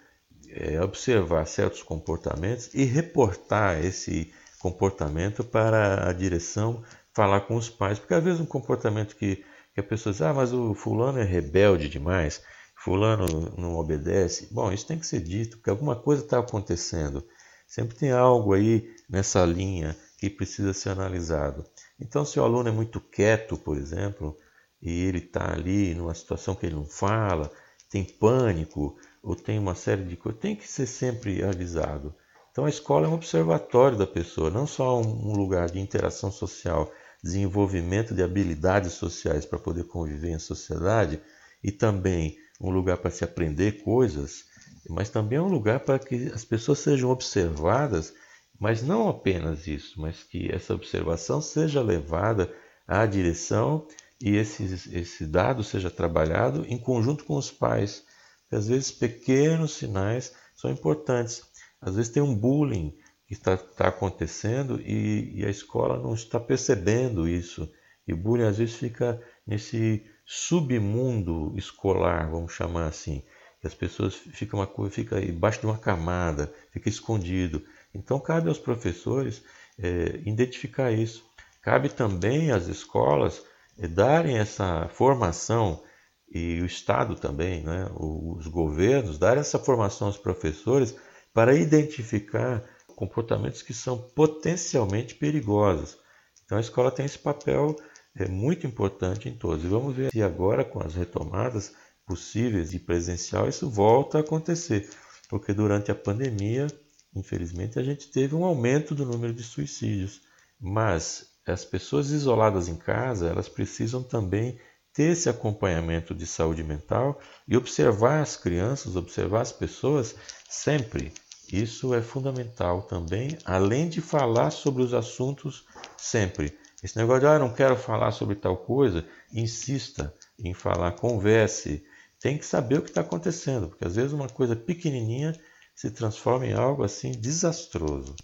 é, 0.48 0.80
observar 0.80 1.46
certos 1.46 1.82
comportamentos 1.82 2.70
e 2.74 2.84
reportar 2.84 3.84
esse 3.84 4.32
comportamento 4.58 5.44
para 5.44 6.08
a 6.08 6.12
direção 6.12 6.82
falar 7.12 7.42
com 7.42 7.56
os 7.56 7.68
pais, 7.68 7.98
porque 7.98 8.14
às 8.14 8.22
vezes 8.22 8.40
um 8.40 8.46
comportamento 8.46 9.16
que, 9.16 9.44
que 9.74 9.80
a 9.80 9.82
pessoa 9.82 10.12
diz, 10.12 10.22
ah, 10.22 10.32
mas 10.32 10.52
o 10.52 10.74
fulano 10.74 11.18
é 11.18 11.24
rebelde 11.24 11.88
demais, 11.88 12.42
fulano 12.76 13.52
não 13.56 13.76
obedece. 13.76 14.48
Bom, 14.52 14.72
isso 14.72 14.86
tem 14.86 14.98
que 14.98 15.06
ser 15.06 15.20
dito, 15.20 15.56
porque 15.56 15.70
alguma 15.70 15.96
coisa 15.96 16.22
está 16.22 16.38
acontecendo. 16.38 17.24
Sempre 17.66 17.96
tem 17.96 18.12
algo 18.12 18.52
aí 18.54 18.88
nessa 19.08 19.44
linha 19.44 19.96
que 20.16 20.30
precisa 20.30 20.72
ser 20.72 20.90
analisado. 20.90 21.64
Então, 22.00 22.24
se 22.24 22.38
o 22.38 22.44
aluno 22.44 22.68
é 22.68 22.72
muito 22.72 23.00
quieto, 23.00 23.56
por 23.56 23.76
exemplo, 23.76 24.36
e 24.80 25.04
ele 25.04 25.18
está 25.18 25.52
ali 25.52 25.94
numa 25.94 26.14
situação 26.14 26.54
que 26.54 26.66
ele 26.66 26.76
não 26.76 26.84
fala, 26.84 27.50
tem 27.90 28.04
pânico 28.04 28.96
ou 29.22 29.34
tem 29.34 29.58
uma 29.58 29.74
série 29.74 30.04
de 30.04 30.16
coisas, 30.16 30.40
tem 30.40 30.54
que 30.54 30.68
ser 30.68 30.86
sempre 30.86 31.42
avisado. 31.42 32.14
Então 32.50 32.64
a 32.64 32.68
escola 32.68 33.06
é 33.06 33.08
um 33.08 33.14
observatório 33.14 33.96
da 33.96 34.06
pessoa, 34.06 34.50
não 34.50 34.66
só 34.66 35.00
um 35.00 35.32
lugar 35.34 35.70
de 35.70 35.80
interação 35.80 36.30
social, 36.30 36.92
desenvolvimento 37.22 38.14
de 38.14 38.22
habilidades 38.22 38.92
sociais 38.92 39.44
para 39.44 39.58
poder 39.58 39.84
conviver 39.84 40.30
em 40.30 40.38
sociedade 40.38 41.20
e 41.62 41.72
também 41.72 42.36
um 42.60 42.70
lugar 42.70 42.98
para 42.98 43.10
se 43.10 43.24
aprender 43.24 43.82
coisas, 43.82 44.44
mas 44.88 45.08
também 45.08 45.38
é 45.38 45.42
um 45.42 45.48
lugar 45.48 45.80
para 45.80 45.98
que 45.98 46.30
as 46.34 46.44
pessoas 46.44 46.78
sejam 46.78 47.10
observadas, 47.10 48.12
mas 48.58 48.82
não 48.82 49.08
apenas 49.08 49.66
isso, 49.66 50.00
mas 50.00 50.22
que 50.22 50.50
essa 50.52 50.74
observação 50.74 51.40
seja 51.40 51.80
levada 51.80 52.52
à 52.86 53.06
direção 53.06 53.86
e 54.20 54.36
esse, 54.36 54.64
esse 54.92 55.26
dado 55.26 55.62
seja 55.62 55.90
trabalhado 55.90 56.64
em 56.66 56.76
conjunto 56.76 57.24
com 57.24 57.36
os 57.36 57.50
pais. 57.50 58.04
Às 58.50 58.68
vezes 58.68 58.90
pequenos 58.90 59.74
sinais 59.74 60.34
são 60.54 60.70
importantes. 60.70 61.42
Às 61.80 61.94
vezes 61.94 62.10
tem 62.10 62.22
um 62.22 62.34
bullying 62.34 62.96
que 63.26 63.34
está, 63.34 63.54
está 63.54 63.88
acontecendo 63.88 64.80
e, 64.80 65.40
e, 65.40 65.44
a 65.44 65.50
escola 65.50 66.02
não 66.02 66.14
está 66.14 66.40
percebendo 66.40 67.28
isso. 67.28 67.70
E 68.06 68.14
bullying 68.14 68.46
às 68.46 68.58
vezes 68.58 68.74
fica 68.74 69.22
nesse 69.46 70.04
submundo 70.24 71.52
escolar, 71.56 72.30
vamos 72.30 72.52
chamar 72.52 72.86
assim. 72.86 73.22
Que 73.60 73.66
as 73.66 73.74
pessoas 73.74 74.14
ficam 74.14 74.58
uma 74.58 74.90
fica 74.90 75.20
embaixo 75.20 75.60
de 75.60 75.66
uma 75.66 75.78
camada, 75.78 76.52
fica 76.72 76.88
escondido. 76.88 77.62
Então 77.94 78.18
cabe 78.18 78.48
aos 78.48 78.58
professores 78.58 79.42
é, 79.78 80.20
identificar 80.24 80.90
isso. 80.90 81.24
Cabe 81.62 81.88
também 81.88 82.50
às 82.50 82.66
escolas 82.66 83.42
darem 83.86 84.38
essa 84.38 84.88
formação 84.88 85.82
e 86.30 86.60
o 86.60 86.66
Estado 86.66 87.14
também, 87.14 87.62
né, 87.62 87.88
os 87.94 88.46
governos, 88.46 89.18
darem 89.18 89.40
essa 89.40 89.58
formação 89.58 90.08
aos 90.08 90.18
professores 90.18 90.96
para 91.32 91.54
identificar 91.54 92.64
comportamentos 92.94 93.62
que 93.62 93.72
são 93.72 93.96
potencialmente 93.96 95.14
perigosos. 95.14 95.96
Então 96.44 96.58
a 96.58 96.60
escola 96.60 96.90
tem 96.90 97.06
esse 97.06 97.18
papel 97.18 97.76
é, 98.16 98.26
muito 98.26 98.66
importante 98.66 99.28
em 99.28 99.36
todos. 99.36 99.64
E 99.64 99.68
vamos 99.68 99.94
ver 99.94 100.10
se 100.10 100.22
agora, 100.22 100.64
com 100.64 100.80
as 100.80 100.94
retomadas 100.94 101.72
possíveis 102.04 102.70
de 102.70 102.78
presencial, 102.78 103.48
isso 103.48 103.70
volta 103.70 104.18
a 104.18 104.20
acontecer. 104.20 104.90
Porque 105.28 105.52
durante 105.52 105.90
a 105.90 105.94
pandemia, 105.94 106.66
infelizmente, 107.14 107.78
a 107.78 107.82
gente 107.82 108.10
teve 108.10 108.34
um 108.34 108.44
aumento 108.44 108.94
do 108.94 109.06
número 109.06 109.32
de 109.32 109.44
suicídios. 109.44 110.22
Mas 110.58 111.27
as 111.50 111.64
pessoas 111.64 112.10
isoladas 112.10 112.68
em 112.68 112.76
casa, 112.76 113.28
elas 113.28 113.48
precisam 113.48 114.02
também 114.02 114.58
ter 114.92 115.12
esse 115.12 115.28
acompanhamento 115.28 116.14
de 116.14 116.26
saúde 116.26 116.64
mental 116.64 117.20
e 117.46 117.56
observar 117.56 118.20
as 118.20 118.36
crianças, 118.36 118.96
observar 118.96 119.42
as 119.42 119.52
pessoas 119.52 120.14
sempre. 120.48 121.12
Isso 121.52 121.94
é 121.94 122.02
fundamental 122.02 122.82
também, 122.82 123.38
além 123.44 123.88
de 123.88 124.00
falar 124.00 124.50
sobre 124.50 124.82
os 124.82 124.92
assuntos 124.92 125.64
sempre. 125.96 126.58
Esse 126.82 126.96
negócio 126.96 127.20
de, 127.20 127.26
ah, 127.26 127.38
não 127.38 127.52
quero 127.52 127.76
falar 127.76 128.12
sobre 128.12 128.34
tal 128.34 128.56
coisa, 128.56 129.04
insista 129.32 130.14
em 130.38 130.52
falar, 130.52 130.92
converse. 130.92 131.84
Tem 132.20 132.36
que 132.36 132.44
saber 132.44 132.78
o 132.78 132.82
que 132.82 132.90
está 132.90 133.00
acontecendo, 133.00 133.68
porque 133.68 133.86
às 133.86 133.96
vezes 133.96 134.12
uma 134.12 134.28
coisa 134.28 134.54
pequenininha 134.54 135.32
se 135.74 135.90
transforma 135.90 136.46
em 136.46 136.52
algo 136.52 136.82
assim 136.82 137.12
desastroso. 137.12 138.14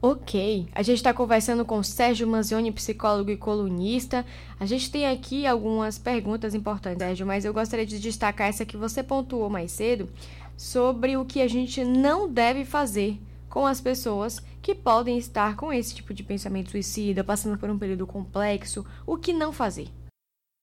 Ok, 0.00 0.68
a 0.72 0.82
gente 0.82 0.96
está 0.98 1.14
conversando 1.14 1.64
com 1.64 1.82
Sérgio 1.82 2.26
Manzioni, 2.26 2.70
psicólogo 2.70 3.30
e 3.30 3.36
colunista. 3.36 4.24
A 4.60 4.66
gente 4.66 4.90
tem 4.90 5.06
aqui 5.06 5.46
algumas 5.46 5.98
perguntas 5.98 6.54
importantes, 6.54 6.98
Sérgio, 6.98 7.26
mas 7.26 7.44
eu 7.44 7.54
gostaria 7.54 7.86
de 7.86 7.98
destacar 7.98 8.48
essa 8.48 8.66
que 8.66 8.76
você 8.76 9.02
pontuou 9.02 9.48
mais 9.48 9.72
cedo 9.72 10.08
sobre 10.56 11.16
o 11.16 11.24
que 11.24 11.40
a 11.40 11.48
gente 11.48 11.84
não 11.84 12.30
deve 12.30 12.64
fazer 12.64 13.18
com 13.48 13.66
as 13.66 13.80
pessoas 13.80 14.40
que 14.60 14.74
podem 14.74 15.16
estar 15.16 15.56
com 15.56 15.72
esse 15.72 15.94
tipo 15.94 16.12
de 16.12 16.22
pensamento 16.22 16.70
suicida, 16.70 17.22
passando 17.22 17.56
por 17.56 17.70
um 17.70 17.78
período 17.78 18.06
complexo, 18.06 18.84
o 19.06 19.16
que 19.16 19.32
não 19.32 19.52
fazer. 19.52 19.88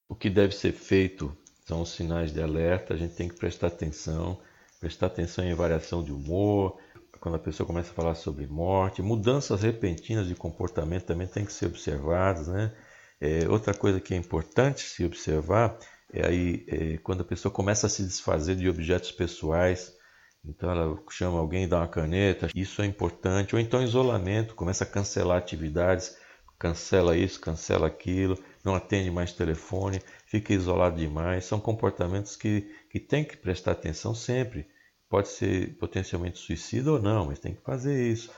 O 0.09 0.15
que 0.15 0.29
deve 0.29 0.53
ser 0.53 0.73
feito 0.73 1.35
são 1.65 1.81
os 1.81 1.89
sinais 1.89 2.33
de 2.33 2.41
alerta, 2.41 2.93
a 2.93 2.97
gente 2.97 3.15
tem 3.15 3.29
que 3.29 3.35
prestar 3.35 3.67
atenção, 3.67 4.37
prestar 4.79 5.05
atenção 5.05 5.45
em 5.45 5.53
variação 5.53 6.03
de 6.03 6.11
humor, 6.11 6.77
quando 7.21 7.35
a 7.35 7.39
pessoa 7.39 7.67
começa 7.67 7.91
a 7.91 7.93
falar 7.93 8.15
sobre 8.15 8.47
morte, 8.47 9.03
mudanças 9.03 9.61
repentinas 9.61 10.27
de 10.27 10.33
comportamento 10.33 11.05
também 11.05 11.27
tem 11.27 11.45
que 11.45 11.53
ser 11.53 11.67
observadas, 11.67 12.47
né? 12.47 12.73
É, 13.21 13.47
outra 13.47 13.75
coisa 13.75 14.01
que 14.01 14.15
é 14.15 14.17
importante 14.17 14.81
se 14.81 15.05
observar 15.05 15.77
é 16.11 16.25
aí 16.25 16.65
é, 16.67 16.97
quando 16.97 17.21
a 17.21 17.23
pessoa 17.23 17.53
começa 17.53 17.85
a 17.85 17.89
se 17.89 18.01
desfazer 18.01 18.55
de 18.55 18.67
objetos 18.67 19.11
pessoais, 19.11 19.95
então 20.43 20.71
ela 20.71 20.99
chama 21.11 21.37
alguém 21.37 21.67
dá 21.67 21.77
uma 21.77 21.87
caneta, 21.87 22.49
isso 22.55 22.81
é 22.81 22.87
importante, 22.87 23.55
ou 23.55 23.61
então 23.61 23.83
isolamento, 23.83 24.55
começa 24.55 24.83
a 24.83 24.87
cancelar 24.87 25.37
atividades, 25.37 26.17
cancela 26.57 27.15
isso, 27.15 27.39
cancela 27.39 27.85
aquilo, 27.85 28.35
não 28.65 28.73
atende 28.73 29.11
mais 29.11 29.31
telefone, 29.31 30.01
fica 30.25 30.53
isolado 30.53 30.97
demais. 30.97 31.45
São 31.45 31.59
comportamentos 31.59 32.35
que, 32.35 32.67
que 32.89 32.99
tem 32.99 33.23
que 33.23 33.37
prestar 33.37 33.73
atenção 33.73 34.15
sempre. 34.15 34.65
Pode 35.11 35.27
ser 35.27 35.75
potencialmente 35.75 36.39
suicida 36.39 36.89
ou 36.89 37.01
não, 37.01 37.25
mas 37.25 37.37
tem 37.37 37.53
que 37.53 37.61
fazer 37.61 38.09
isso. 38.09 38.31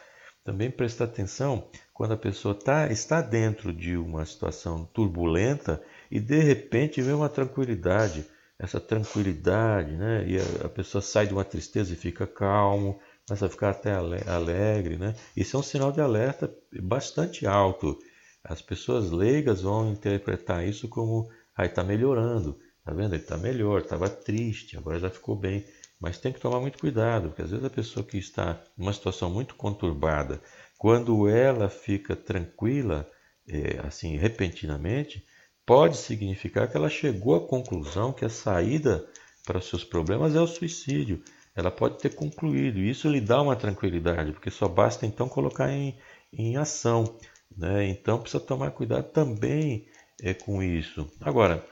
Também 0.44 0.72
prestar 0.72 1.06
atenção 1.06 1.70
quando 1.94 2.14
a 2.14 2.18
pessoa 2.18 2.56
tá, 2.56 2.92
está 2.92 3.22
dentro 3.22 3.72
de 3.72 3.96
uma 3.96 4.26
situação 4.26 4.84
turbulenta 4.92 5.80
e 6.10 6.20
de 6.20 6.40
repente 6.40 7.00
vê 7.00 7.12
uma 7.12 7.30
tranquilidade. 7.30 8.26
Essa 8.58 8.80
tranquilidade, 8.80 9.96
né? 9.96 10.26
E 10.28 10.40
a, 10.40 10.66
a 10.66 10.70
pessoa 10.70 11.00
sai 11.00 11.28
de 11.28 11.34
uma 11.34 11.46
tristeza 11.46 11.94
e 11.94 11.96
fica 11.96 12.26
calmo, 12.26 13.00
começa 13.28 13.46
a 13.46 13.50
ficar 13.50 13.70
até 13.70 13.94
alegre, 13.94 14.98
né? 14.98 15.14
Isso 15.38 15.56
é 15.56 15.60
um 15.60 15.64
sinal 15.64 15.92
de 15.92 16.02
alerta 16.02 16.52
bastante 16.82 17.46
alto. 17.46 18.00
As 18.44 18.64
pessoas 18.64 19.12
leigas 19.12 19.62
vão 19.62 19.92
interpretar 19.92 20.68
isso 20.68 20.88
como, 20.88 21.30
ah, 21.56 21.66
está 21.66 21.84
melhorando, 21.84 22.58
tá 22.84 22.92
vendo? 22.92 23.14
Ele 23.14 23.22
está 23.22 23.38
melhor, 23.38 23.82
estava 23.82 24.10
triste, 24.10 24.76
agora 24.76 24.98
já 24.98 25.12
ficou 25.12 25.36
bem. 25.36 25.64
Mas 26.04 26.18
tem 26.18 26.34
que 26.34 26.40
tomar 26.42 26.60
muito 26.60 26.78
cuidado, 26.80 27.30
porque 27.30 27.44
às 27.44 27.52
vezes 27.52 27.64
a 27.64 27.70
pessoa 27.70 28.06
que 28.06 28.18
está 28.18 28.62
numa 28.78 28.92
situação 28.92 29.30
muito 29.30 29.56
conturbada, 29.56 30.42
quando 30.78 31.30
ela 31.30 31.70
fica 31.70 32.14
tranquila, 32.14 33.10
é, 33.48 33.80
assim, 33.88 34.18
repentinamente, 34.18 35.26
pode 35.66 35.96
significar 35.96 36.70
que 36.70 36.76
ela 36.76 36.90
chegou 36.90 37.36
à 37.36 37.48
conclusão 37.48 38.12
que 38.12 38.26
a 38.26 38.30
saída 38.30 39.08
para 39.46 39.60
os 39.60 39.70
seus 39.70 39.86
problemas 39.86 40.36
é 40.36 40.42
o 40.42 40.46
suicídio. 40.46 41.24
Ela 41.56 41.72
pode 41.72 42.00
ter 42.00 42.14
concluído, 42.14 42.80
e 42.80 42.90
isso 42.90 43.08
lhe 43.08 43.22
dá 43.22 43.42
uma 43.42 43.56
tranquilidade, 43.56 44.34
porque 44.34 44.52
só 44.52 44.68
basta 44.68 45.06
então 45.06 45.30
colocar 45.30 45.72
em, 45.72 45.98
em 46.34 46.58
ação. 46.58 47.18
Né? 47.58 47.88
Então 47.88 48.20
precisa 48.20 48.44
tomar 48.44 48.72
cuidado 48.72 49.10
também 49.14 49.88
é, 50.22 50.34
com 50.34 50.62
isso. 50.62 51.10
Agora, 51.22 51.66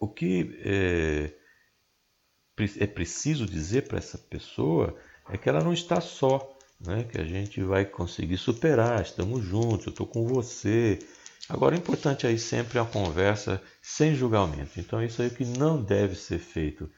o 0.00 0.08
que 0.08 0.58
é, 0.64 1.45
é 2.78 2.86
preciso 2.86 3.46
dizer 3.46 3.86
para 3.86 3.98
essa 3.98 4.16
pessoa 4.16 4.96
é 5.28 5.36
que 5.36 5.48
ela 5.48 5.62
não 5.62 5.72
está 5.72 6.00
só, 6.00 6.56
né? 6.80 7.04
que 7.04 7.20
a 7.20 7.24
gente 7.24 7.60
vai 7.62 7.84
conseguir 7.84 8.38
superar, 8.38 9.02
estamos 9.02 9.44
juntos, 9.44 9.86
eu 9.86 9.90
estou 9.90 10.06
com 10.06 10.26
você. 10.26 10.98
Agora, 11.48 11.74
o 11.74 11.78
importante 11.78 12.26
aí 12.26 12.38
sempre 12.38 12.78
é 12.78 12.82
a 12.82 12.84
conversa 12.84 13.62
sem 13.82 14.14
julgamento. 14.14 14.80
Então, 14.80 15.02
isso 15.02 15.22
aí 15.22 15.30
que 15.30 15.44
não 15.44 15.82
deve 15.82 16.16
ser 16.16 16.38
feito 16.38 16.90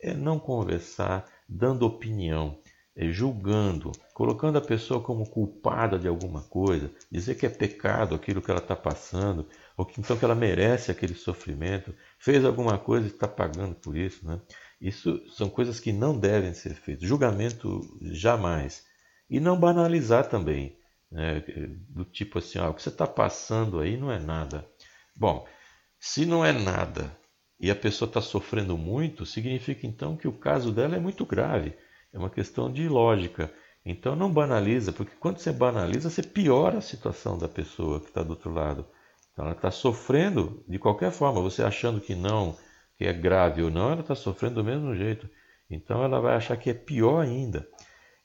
é 0.00 0.12
não 0.12 0.38
conversar 0.38 1.24
dando 1.48 1.86
opinião, 1.86 2.60
é, 2.94 3.10
julgando, 3.10 3.92
colocando 4.14 4.58
a 4.58 4.60
pessoa 4.60 5.00
como 5.00 5.28
culpada 5.28 5.98
de 5.98 6.08
alguma 6.08 6.42
coisa, 6.42 6.90
dizer 7.10 7.34
que 7.34 7.46
é 7.46 7.48
pecado 7.48 8.14
aquilo 8.14 8.40
que 8.40 8.50
ela 8.50 8.60
está 8.60 8.76
passando, 8.76 9.46
ou 9.76 9.84
que 9.84 10.00
então 10.00 10.16
que 10.16 10.24
ela 10.24 10.34
merece 10.34 10.90
aquele 10.90 11.14
sofrimento, 11.14 11.94
fez 12.18 12.44
alguma 12.44 12.78
coisa 12.78 13.06
e 13.06 13.10
está 13.10 13.28
pagando 13.28 13.74
por 13.74 13.96
isso, 13.96 14.26
né? 14.26 14.40
Isso 14.80 15.22
são 15.30 15.48
coisas 15.48 15.80
que 15.80 15.92
não 15.92 16.18
devem 16.18 16.52
ser 16.52 16.74
feitas. 16.74 17.08
Julgamento 17.08 17.80
jamais. 18.02 18.84
E 19.28 19.40
não 19.40 19.58
banalizar 19.58 20.28
também. 20.28 20.78
Né? 21.10 21.42
Do 21.88 22.04
tipo 22.04 22.38
assim, 22.38 22.58
ah, 22.58 22.68
o 22.68 22.74
que 22.74 22.82
você 22.82 22.90
está 22.90 23.06
passando 23.06 23.80
aí 23.80 23.96
não 23.96 24.10
é 24.10 24.18
nada. 24.18 24.68
Bom, 25.14 25.46
se 25.98 26.26
não 26.26 26.44
é 26.44 26.52
nada 26.52 27.16
e 27.58 27.70
a 27.70 27.74
pessoa 27.74 28.06
está 28.06 28.20
sofrendo 28.20 28.76
muito, 28.76 29.24
significa 29.24 29.86
então 29.86 30.16
que 30.16 30.28
o 30.28 30.32
caso 30.32 30.72
dela 30.72 30.96
é 30.96 31.00
muito 31.00 31.24
grave. 31.24 31.74
É 32.12 32.18
uma 32.18 32.30
questão 32.30 32.70
de 32.70 32.88
lógica. 32.88 33.52
Então 33.84 34.16
não 34.16 34.32
banaliza, 34.32 34.92
porque 34.92 35.14
quando 35.18 35.38
você 35.38 35.52
banaliza, 35.52 36.10
você 36.10 36.22
piora 36.22 36.78
a 36.78 36.82
situação 36.82 37.38
da 37.38 37.48
pessoa 37.48 38.00
que 38.00 38.08
está 38.08 38.22
do 38.22 38.30
outro 38.30 38.52
lado. 38.52 38.86
Então 39.32 39.44
ela 39.44 39.54
está 39.54 39.70
sofrendo 39.70 40.64
de 40.68 40.78
qualquer 40.78 41.12
forma, 41.12 41.40
você 41.40 41.62
achando 41.62 42.00
que 42.00 42.14
não, 42.14 42.56
que 42.96 43.04
é 43.04 43.12
grave 43.12 43.62
ou 43.62 43.70
não, 43.70 43.92
ela 43.92 44.00
está 44.00 44.14
sofrendo 44.14 44.56
do 44.56 44.64
mesmo 44.64 44.94
jeito. 44.94 45.28
Então 45.70 46.02
ela 46.02 46.20
vai 46.20 46.34
achar 46.34 46.56
que 46.56 46.70
é 46.70 46.74
pior 46.74 47.20
ainda. 47.20 47.66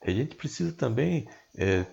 A 0.02 0.12
gente 0.12 0.36
precisa 0.36 0.72
também 0.72 1.28
é, 1.58 1.86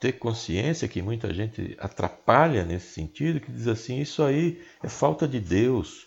ter 0.00 0.12
consciência 0.12 0.88
que 0.88 1.02
muita 1.02 1.32
gente 1.32 1.76
atrapalha 1.78 2.64
nesse 2.64 2.92
sentido, 2.92 3.40
que 3.40 3.52
diz 3.52 3.68
assim, 3.68 4.00
isso 4.00 4.22
aí 4.22 4.62
é 4.82 4.88
falta 4.88 5.26
de 5.26 5.40
Deus. 5.40 6.06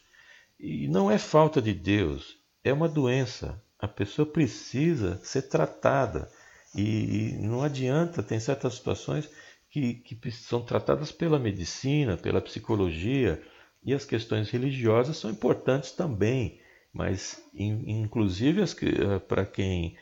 E 0.59 0.87
não 0.87 1.09
é 1.11 1.17
falta 1.17 1.61
de 1.61 1.73
Deus, 1.73 2.37
é 2.63 2.73
uma 2.73 2.89
doença 2.89 3.61
a 3.79 3.87
pessoa 3.87 4.25
precisa 4.25 5.19
ser 5.23 5.43
tratada. 5.43 6.29
E, 6.75 7.37
não 7.39 7.61
adianta, 7.61 8.23
tem 8.23 8.39
certas 8.39 8.75
situações 8.75 9.29
que, 9.69 9.95
que 9.95 10.31
são 10.31 10.61
tratadas 10.61 11.11
pela 11.11 11.39
medicina, 11.39 12.17
pela 12.17 12.41
psicologia, 12.41 13.41
e 13.87 13.93
as 13.93 14.03
questões 14.03 14.49
religiosas 14.49 15.15
são 15.15 15.31
importantes 15.31 15.93
também, 15.93 16.59
mas 16.93 17.41
inclusive 17.55 18.61
eh, 18.61 19.19
para 19.19 19.45
quem 19.45 19.95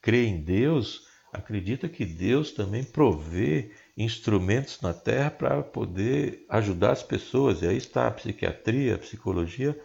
crê 0.00 0.24
em 0.24 0.40
Deus, 0.40 1.06
acredita 1.30 1.86
que 1.86 2.06
Deus 2.06 2.52
também 2.52 2.82
provê 2.82 3.72
instrumentos 3.94 4.80
na 4.80 4.94
terra 4.94 5.30
para 5.30 5.62
poder 5.62 6.46
ajudar 6.48 6.92
as 6.92 7.02
pessoas, 7.02 7.60
e 7.60 7.68
aí 7.68 7.76
está 7.76 8.06
a 8.06 8.10
psiquiatria, 8.10 8.94
a 8.94 8.98
psicologia, 8.98 9.78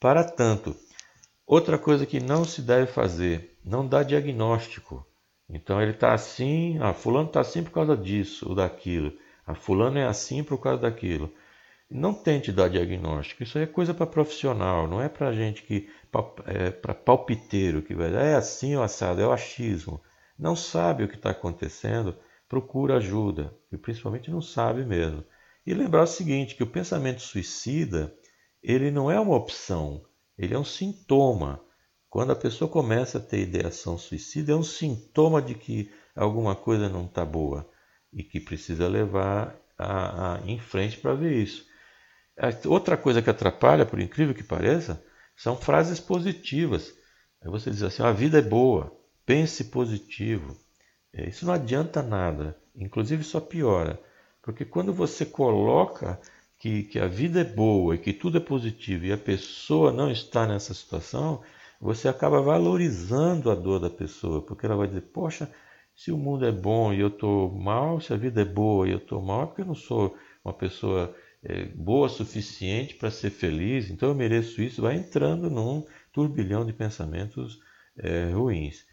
para 0.00 0.24
tanto. 0.24 0.74
Outra 1.46 1.76
coisa 1.76 2.06
que 2.06 2.20
não 2.20 2.42
se 2.42 2.62
deve 2.62 2.90
fazer, 2.90 3.58
não 3.62 3.86
dá 3.86 4.02
diagnóstico. 4.02 5.06
Então 5.46 5.80
ele 5.80 5.90
está 5.90 6.14
assim, 6.14 6.78
ah, 6.80 6.94
fulano 6.94 7.26
está 7.26 7.40
assim 7.40 7.62
por 7.62 7.70
causa 7.70 7.94
disso 7.94 8.48
ou 8.48 8.54
daquilo. 8.54 9.12
Ah, 9.46 9.54
fulano 9.54 9.98
é 9.98 10.06
assim 10.06 10.42
por 10.42 10.56
causa 10.56 10.80
daquilo. 10.80 11.30
Não 11.96 12.12
tente 12.12 12.50
dar 12.50 12.68
diagnóstico. 12.68 13.44
Isso 13.44 13.56
é 13.56 13.66
coisa 13.66 13.94
para 13.94 14.04
profissional, 14.04 14.88
não 14.88 15.00
é 15.00 15.08
para 15.08 15.32
gente 15.32 15.62
que 15.62 15.88
é 16.44 16.72
para 16.72 16.92
palpiteiro 16.92 17.82
que 17.82 17.94
vai 17.94 18.12
é 18.12 18.34
assim 18.34 18.74
ou 18.74 18.82
assado, 18.82 19.20
é 19.20 19.26
o 19.26 19.30
achismo. 19.30 20.02
Não 20.36 20.56
sabe 20.56 21.04
o 21.04 21.08
que 21.08 21.14
está 21.14 21.30
acontecendo, 21.30 22.16
procura 22.48 22.96
ajuda 22.96 23.56
e 23.70 23.78
principalmente 23.78 24.28
não 24.28 24.42
sabe 24.42 24.84
mesmo. 24.84 25.24
E 25.64 25.72
lembrar 25.72 26.02
o 26.02 26.06
seguinte, 26.08 26.56
que 26.56 26.64
o 26.64 26.66
pensamento 26.66 27.22
suicida 27.22 28.12
ele 28.60 28.90
não 28.90 29.08
é 29.08 29.20
uma 29.20 29.36
opção, 29.36 30.04
ele 30.36 30.52
é 30.52 30.58
um 30.58 30.64
sintoma. 30.64 31.62
Quando 32.10 32.32
a 32.32 32.36
pessoa 32.36 32.68
começa 32.68 33.18
a 33.18 33.20
ter 33.20 33.42
ideação 33.42 33.96
suicida, 33.96 34.50
é 34.50 34.56
um 34.56 34.64
sintoma 34.64 35.40
de 35.40 35.54
que 35.54 35.92
alguma 36.16 36.56
coisa 36.56 36.88
não 36.88 37.04
está 37.04 37.24
boa 37.24 37.70
e 38.12 38.24
que 38.24 38.40
precisa 38.40 38.88
levar 38.88 39.56
a, 39.78 40.34
a, 40.34 40.40
em 40.44 40.58
frente 40.58 40.98
para 40.98 41.14
ver 41.14 41.40
isso. 41.40 41.72
Outra 42.66 42.96
coisa 42.96 43.22
que 43.22 43.30
atrapalha, 43.30 43.86
por 43.86 44.00
incrível 44.00 44.34
que 44.34 44.42
pareça, 44.42 45.02
são 45.36 45.56
frases 45.56 46.00
positivas. 46.00 46.92
Aí 47.40 47.50
você 47.50 47.70
diz 47.70 47.82
assim: 47.82 48.02
a 48.02 48.12
vida 48.12 48.38
é 48.38 48.42
boa, 48.42 48.92
pense 49.24 49.64
positivo. 49.64 50.56
É, 51.12 51.28
isso 51.28 51.46
não 51.46 51.54
adianta 51.54 52.02
nada, 52.02 52.56
inclusive 52.74 53.22
só 53.22 53.40
piora. 53.40 54.00
Porque 54.42 54.64
quando 54.64 54.92
você 54.92 55.24
coloca 55.24 56.20
que, 56.58 56.82
que 56.84 56.98
a 56.98 57.06
vida 57.06 57.40
é 57.40 57.44
boa 57.44 57.94
e 57.94 57.98
que 57.98 58.12
tudo 58.12 58.38
é 58.38 58.40
positivo 58.40 59.06
e 59.06 59.12
a 59.12 59.18
pessoa 59.18 59.92
não 59.92 60.10
está 60.10 60.46
nessa 60.46 60.74
situação, 60.74 61.42
você 61.80 62.08
acaba 62.08 62.40
valorizando 62.40 63.50
a 63.50 63.54
dor 63.54 63.78
da 63.78 63.90
pessoa, 63.90 64.42
porque 64.42 64.66
ela 64.66 64.76
vai 64.76 64.88
dizer: 64.88 65.02
Poxa, 65.02 65.50
se 65.94 66.10
o 66.10 66.18
mundo 66.18 66.44
é 66.44 66.52
bom 66.52 66.92
e 66.92 67.00
eu 67.00 67.08
estou 67.08 67.50
mal, 67.50 68.00
se 68.00 68.12
a 68.12 68.16
vida 68.16 68.42
é 68.42 68.44
boa 68.44 68.88
e 68.88 68.92
eu 68.92 68.98
estou 68.98 69.22
mal, 69.22 69.44
é 69.44 69.46
porque 69.46 69.62
eu 69.62 69.66
não 69.66 69.74
sou 69.74 70.16
uma 70.44 70.52
pessoa 70.52 71.14
é, 71.44 71.66
boa 71.66 72.06
o 72.06 72.10
suficiente 72.10 72.94
para 72.94 73.10
ser 73.10 73.30
feliz, 73.30 73.90
então 73.90 74.08
eu 74.08 74.14
mereço 74.14 74.62
isso. 74.62 74.82
Vai 74.82 74.96
entrando 74.96 75.50
num 75.50 75.86
turbilhão 76.12 76.64
de 76.64 76.72
pensamentos 76.72 77.60
é, 77.96 78.30
ruins. 78.30 78.86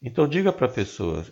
Então, 0.00 0.28
diga 0.28 0.52
para 0.52 0.66
a 0.66 0.72
pessoa, 0.72 1.26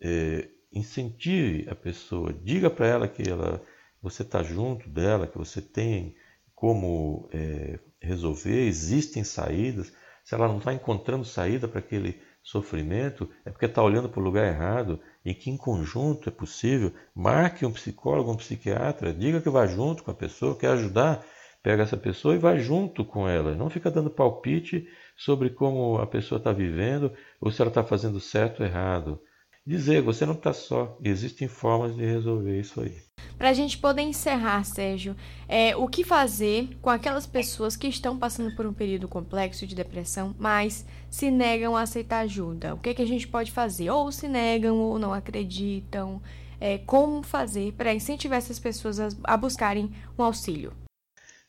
é, 0.00 0.48
incentive 0.72 1.68
a 1.68 1.74
pessoa, 1.74 2.32
diga 2.32 2.70
para 2.70 2.86
ela 2.86 3.08
que 3.08 3.28
ela 3.28 3.62
você 4.04 4.22
está 4.22 4.42
junto 4.42 4.88
dela, 4.90 5.26
que 5.26 5.38
você 5.38 5.62
tem 5.62 6.14
como 6.54 7.26
é, 7.32 7.78
resolver, 8.00 8.66
existem 8.66 9.24
saídas. 9.24 9.92
Se 10.22 10.34
ela 10.34 10.46
não 10.46 10.58
está 10.58 10.74
encontrando 10.74 11.24
saída 11.24 11.66
para 11.66 11.78
aquele 11.78 12.20
sofrimento, 12.44 13.28
é 13.42 13.50
porque 13.50 13.64
está 13.64 13.82
olhando 13.82 14.08
para 14.08 14.20
o 14.20 14.22
lugar 14.22 14.46
errado 14.46 15.00
e 15.24 15.34
que 15.34 15.50
em 15.50 15.56
conjunto 15.56 16.28
é 16.28 16.32
possível. 16.32 16.92
Marque 17.14 17.64
um 17.64 17.72
psicólogo, 17.72 18.30
um 18.30 18.36
psiquiatra, 18.36 19.14
diga 19.14 19.40
que 19.40 19.48
vai 19.48 19.66
junto 19.66 20.04
com 20.04 20.10
a 20.10 20.14
pessoa, 20.14 20.56
quer 20.56 20.68
ajudar, 20.72 21.24
pega 21.62 21.82
essa 21.82 21.96
pessoa 21.96 22.34
e 22.34 22.38
vai 22.38 22.58
junto 22.58 23.02
com 23.02 23.26
ela. 23.26 23.54
Não 23.54 23.70
fica 23.70 23.90
dando 23.90 24.10
palpite 24.10 24.86
sobre 25.16 25.48
como 25.48 25.96
a 25.96 26.06
pessoa 26.06 26.38
está 26.38 26.52
vivendo 26.52 27.10
ou 27.40 27.50
se 27.50 27.62
ela 27.62 27.70
está 27.70 27.82
fazendo 27.82 28.20
certo 28.20 28.60
ou 28.60 28.66
errado. 28.66 29.20
Dizer, 29.66 30.02
você 30.02 30.26
não 30.26 30.34
está 30.34 30.52
só, 30.52 30.98
existem 31.02 31.48
formas 31.48 31.96
de 31.96 32.04
resolver 32.04 32.60
isso 32.60 32.80
aí. 32.80 33.02
Para 33.38 33.48
a 33.50 33.52
gente 33.52 33.78
poder 33.78 34.02
encerrar, 34.02 34.62
Sérgio, 34.64 35.16
é, 35.48 35.74
o 35.74 35.88
que 35.88 36.04
fazer 36.04 36.76
com 36.82 36.90
aquelas 36.90 37.26
pessoas 37.26 37.76
que 37.76 37.88
estão 37.88 38.18
passando 38.18 38.54
por 38.54 38.66
um 38.66 38.74
período 38.74 39.08
complexo 39.08 39.66
de 39.66 39.74
depressão, 39.74 40.34
mas 40.38 40.86
se 41.10 41.30
negam 41.30 41.76
a 41.76 41.82
aceitar 41.82 42.20
ajuda? 42.20 42.74
O 42.74 42.78
que, 42.78 42.94
que 42.94 43.02
a 43.02 43.06
gente 43.06 43.26
pode 43.26 43.50
fazer? 43.50 43.90
Ou 43.90 44.12
se 44.12 44.28
negam 44.28 44.78
ou 44.78 44.98
não 44.98 45.12
acreditam. 45.12 46.20
é, 46.60 46.78
como 46.78 47.22
fazer 47.22 47.72
para 47.72 47.92
incentivar 47.92 48.38
essas 48.38 48.58
pessoas 48.58 48.98
a, 49.00 49.08
a 49.24 49.36
buscarem 49.36 49.92
um 50.18 50.22
auxílio. 50.22 50.72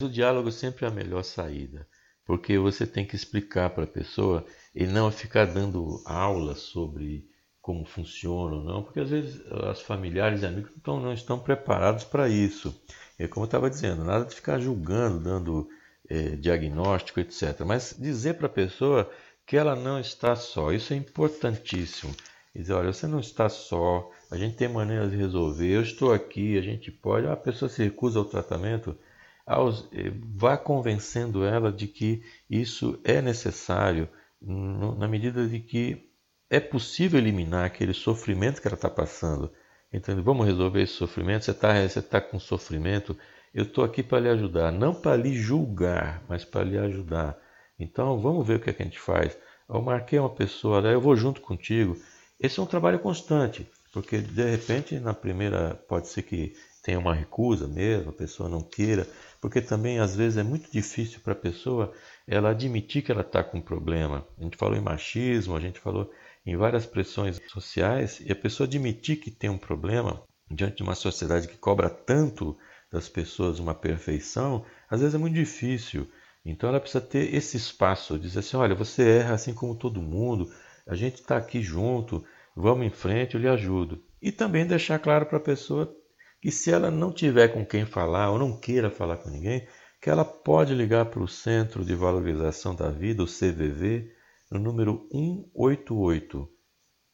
O 0.01 0.09
diálogo 0.09 0.51
sempre 0.51 0.85
é 0.85 0.89
a 0.89 0.91
melhor 0.91 1.23
saída, 1.23 1.87
porque 2.25 2.57
você 2.57 2.85
tem 2.85 3.05
que 3.05 3.15
explicar 3.15 3.69
para 3.69 3.85
a 3.85 3.87
pessoa 3.87 4.45
e 4.73 4.85
não 4.85 5.09
ficar 5.11 5.45
dando 5.45 6.01
aula 6.05 6.55
sobre 6.55 7.29
como 7.65 7.83
funciona 7.83 8.57
ou 8.57 8.63
não, 8.63 8.83
porque 8.83 8.99
às 8.99 9.09
vezes 9.09 9.41
os 9.49 9.81
familiares 9.81 10.43
e 10.43 10.45
amigos 10.45 10.69
não, 10.85 10.99
não 10.99 11.11
estão 11.11 11.39
preparados 11.39 12.03
para 12.03 12.29
isso. 12.29 12.79
É 13.17 13.27
como 13.27 13.43
eu 13.43 13.47
estava 13.47 13.71
dizendo, 13.71 14.03
nada 14.03 14.23
de 14.23 14.35
ficar 14.35 14.59
julgando, 14.59 15.19
dando 15.19 15.67
é, 16.07 16.35
diagnóstico, 16.35 17.19
etc. 17.19 17.61
Mas 17.65 17.95
dizer 17.97 18.35
para 18.35 18.45
a 18.45 18.49
pessoa 18.49 19.09
que 19.47 19.57
ela 19.57 19.75
não 19.75 19.99
está 19.99 20.35
só, 20.35 20.71
isso 20.71 20.93
é 20.93 20.95
importantíssimo. 20.95 22.15
Dizer, 22.55 22.73
olha, 22.73 22.93
você 22.93 23.07
não 23.07 23.19
está 23.19 23.49
só, 23.49 24.11
a 24.29 24.37
gente 24.37 24.57
tem 24.57 24.67
maneiras 24.67 25.09
de 25.09 25.17
resolver, 25.17 25.71
eu 25.71 25.81
estou 25.81 26.13
aqui, 26.13 26.59
a 26.59 26.61
gente 26.61 26.91
pode. 26.91 27.25
A 27.25 27.35
pessoa 27.35 27.67
se 27.67 27.83
recusa 27.83 28.19
ao 28.19 28.25
tratamento, 28.25 28.95
aos, 29.43 29.89
eh, 29.91 30.11
vá 30.35 30.55
convencendo 30.55 31.43
ela 31.43 31.71
de 31.71 31.87
que 31.87 32.23
isso 32.47 32.99
é 33.03 33.23
necessário, 33.23 34.07
na 34.39 35.07
medida 35.07 35.47
de 35.47 35.59
que 35.59 36.05
é 36.49 36.59
possível 36.59 37.19
eliminar 37.19 37.65
aquele 37.65 37.93
sofrimento 37.93 38.61
que 38.61 38.67
ela 38.67 38.75
está 38.75 38.89
passando. 38.89 39.51
Então, 39.91 40.21
vamos 40.21 40.45
resolver 40.45 40.81
esse 40.81 40.93
sofrimento. 40.93 41.45
Você 41.45 41.51
está 41.51 41.87
você 41.87 42.01
tá 42.01 42.21
com 42.21 42.39
sofrimento, 42.39 43.17
eu 43.53 43.63
estou 43.63 43.83
aqui 43.83 44.03
para 44.03 44.19
lhe 44.19 44.29
ajudar, 44.29 44.71
não 44.71 44.93
para 44.93 45.15
lhe 45.15 45.33
julgar, 45.33 46.23
mas 46.27 46.43
para 46.43 46.63
lhe 46.63 46.77
ajudar. 46.77 47.37
Então, 47.79 48.19
vamos 48.19 48.45
ver 48.45 48.57
o 48.57 48.59
que, 48.59 48.69
é 48.69 48.73
que 48.73 48.81
a 48.81 48.85
gente 48.85 48.99
faz. 48.99 49.37
Eu 49.67 49.81
marquei 49.81 50.19
uma 50.19 50.29
pessoa, 50.29 50.79
eu 50.81 51.01
vou 51.01 51.15
junto 51.15 51.41
contigo. 51.41 51.97
Esse 52.39 52.59
é 52.59 52.63
um 52.63 52.67
trabalho 52.67 52.99
constante, 52.99 53.69
porque 53.93 54.19
de 54.19 54.51
repente, 54.51 54.99
na 54.99 55.13
primeira, 55.13 55.75
pode 55.87 56.09
ser 56.09 56.23
que 56.23 56.53
tenha 56.83 56.99
uma 56.99 57.15
recusa 57.15 57.67
mesmo, 57.67 58.09
a 58.09 58.13
pessoa 58.13 58.47
não 58.47 58.61
queira, 58.61 59.07
porque 59.41 59.59
também 59.61 59.99
às 59.99 60.15
vezes 60.15 60.37
é 60.37 60.43
muito 60.43 60.71
difícil 60.71 61.19
para 61.21 61.33
a 61.33 61.35
pessoa 61.35 61.91
ela 62.27 62.51
admitir 62.51 63.01
que 63.01 63.11
ela 63.11 63.21
está 63.21 63.43
com 63.43 63.57
um 63.57 63.61
problema. 63.61 64.27
A 64.37 64.43
gente 64.43 64.57
falou 64.57 64.77
em 64.77 64.81
machismo, 64.81 65.55
a 65.55 65.59
gente 65.59 65.79
falou 65.79 66.11
em 66.45 66.55
várias 66.55 66.85
pressões 66.85 67.41
sociais 67.47 68.19
e 68.19 68.31
a 68.31 68.35
pessoa 68.35 68.67
admitir 68.67 69.17
que 69.17 69.31
tem 69.31 69.49
um 69.49 69.57
problema 69.57 70.23
diante 70.49 70.77
de 70.77 70.83
uma 70.83 70.95
sociedade 70.95 71.47
que 71.47 71.57
cobra 71.57 71.89
tanto 71.89 72.55
das 72.91 73.09
pessoas 73.09 73.59
uma 73.59 73.73
perfeição, 73.73 74.63
às 74.89 74.99
vezes 75.01 75.15
é 75.15 75.17
muito 75.17 75.33
difícil. 75.33 76.07
Então 76.45 76.69
ela 76.69 76.79
precisa 76.79 77.01
ter 77.01 77.33
esse 77.33 77.57
espaço, 77.57 78.19
dizer 78.19 78.39
assim, 78.39 78.57
olha, 78.57 78.75
você 78.75 79.19
erra 79.19 79.33
assim 79.33 79.53
como 79.53 79.75
todo 79.75 80.01
mundo, 80.01 80.47
a 80.87 80.93
gente 80.93 81.15
está 81.15 81.37
aqui 81.37 81.61
junto, 81.61 82.23
vamos 82.55 82.85
em 82.85 82.91
frente, 82.91 83.33
eu 83.33 83.41
lhe 83.41 83.47
ajudo. 83.47 84.03
E 84.21 84.31
também 84.31 84.65
deixar 84.65 84.99
claro 84.99 85.25
para 85.25 85.37
a 85.37 85.41
pessoa 85.41 85.91
que 86.39 86.51
se 86.51 86.71
ela 86.71 86.91
não 86.91 87.11
tiver 87.11 87.47
com 87.47 87.65
quem 87.65 87.85
falar 87.85 88.29
ou 88.29 88.37
não 88.37 88.59
queira 88.59 88.91
falar 88.91 89.17
com 89.17 89.31
ninguém, 89.31 89.67
que 89.99 90.11
ela 90.11 90.23
pode 90.23 90.75
ligar 90.75 91.05
para 91.05 91.23
o 91.23 91.27
Centro 91.27 91.83
de 91.83 91.95
Valorização 91.95 92.75
da 92.75 92.91
Vida, 92.91 93.23
o 93.23 93.25
CVV, 93.25 94.14
no 94.55 94.63
número 94.63 95.07
188. 95.11 96.49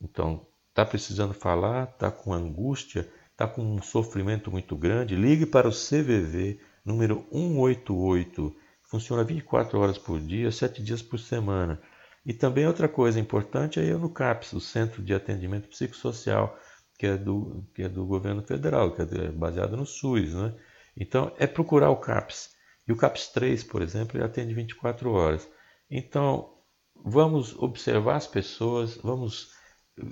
Então, 0.02 0.48
está 0.70 0.86
precisando 0.86 1.34
falar, 1.34 1.90
está 1.90 2.12
com 2.12 2.34
angústia, 2.34 3.12
está 3.32 3.48
com 3.48 3.62
um 3.62 3.82
sofrimento 3.82 4.52
muito 4.52 4.76
grande, 4.76 5.16
ligue 5.16 5.46
para 5.46 5.68
o 5.68 5.72
CVV, 5.72 6.60
número 6.86 7.26
188. 7.32 8.56
Funciona 8.84 9.24
24 9.24 9.80
horas 9.80 9.98
por 9.98 10.20
dia, 10.20 10.52
7 10.52 10.84
dias 10.84 11.02
por 11.02 11.20
semana. 11.20 11.82
E 12.26 12.34
também 12.34 12.68
outra 12.68 12.88
coisa 12.88 13.20
importante 13.20 13.80
é 13.80 13.92
eu 13.92 13.98
no 13.98 14.10
CAPS, 14.10 14.54
o 14.54 14.60
Centro 14.60 15.02
de 15.02 15.14
Atendimento 15.14 15.70
Psicossocial, 15.70 16.58
que 17.00 17.08
é 17.08 17.18
do, 17.18 17.66
que 17.74 17.84
é 17.84 17.90
do 17.90 18.06
governo 18.06 18.44
federal, 18.44 18.92
que 18.92 19.02
é 19.02 19.32
baseado 19.32 19.76
no 19.76 19.86
SUS. 19.86 20.34
Né? 20.34 20.54
Então, 20.96 21.34
é 21.40 21.48
procurar 21.48 21.90
o 21.90 21.98
CAPS. 21.98 22.52
E 22.88 22.92
o 22.92 22.96
CAPS 22.96 23.30
3, 23.30 23.64
por 23.64 23.82
exemplo, 23.82 24.18
ele 24.18 24.26
atende 24.26 24.54
24 24.54 25.12
horas. 25.12 25.50
Então, 25.90 26.61
vamos 27.04 27.56
observar 27.58 28.16
as 28.16 28.28
pessoas, 28.28 28.98
vamos 28.98 29.52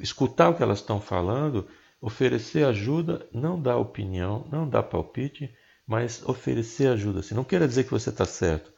escutar 0.01 0.49
o 0.49 0.55
que 0.55 0.63
elas 0.63 0.79
estão 0.79 0.99
falando, 0.99 1.67
oferecer 2.01 2.65
ajuda, 2.65 3.27
não 3.33 3.61
dar 3.61 3.77
opinião, 3.77 4.47
não 4.51 4.67
dar 4.67 4.83
palpite, 4.83 5.53
mas 5.85 6.23
oferecer 6.27 6.87
ajuda. 6.87 7.19
Assim, 7.19 7.35
não 7.35 7.43
quer 7.43 7.65
dizer 7.67 7.83
que 7.83 7.91
você 7.91 8.09
está 8.09 8.25
certo. 8.25 8.71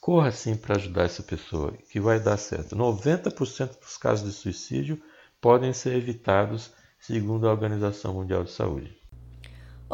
Corra 0.00 0.30
sim 0.30 0.56
para 0.56 0.76
ajudar 0.76 1.04
essa 1.04 1.22
pessoa, 1.22 1.72
que 1.90 2.00
vai 2.00 2.20
dar 2.20 2.36
certo. 2.36 2.76
90% 2.76 3.80
dos 3.80 3.96
casos 3.96 4.26
de 4.26 4.32
suicídio 4.32 5.02
podem 5.40 5.72
ser 5.72 5.96
evitados, 5.96 6.72
segundo 6.98 7.46
a 7.46 7.50
Organização 7.50 8.14
Mundial 8.14 8.44
de 8.44 8.50
Saúde. 8.50 9.03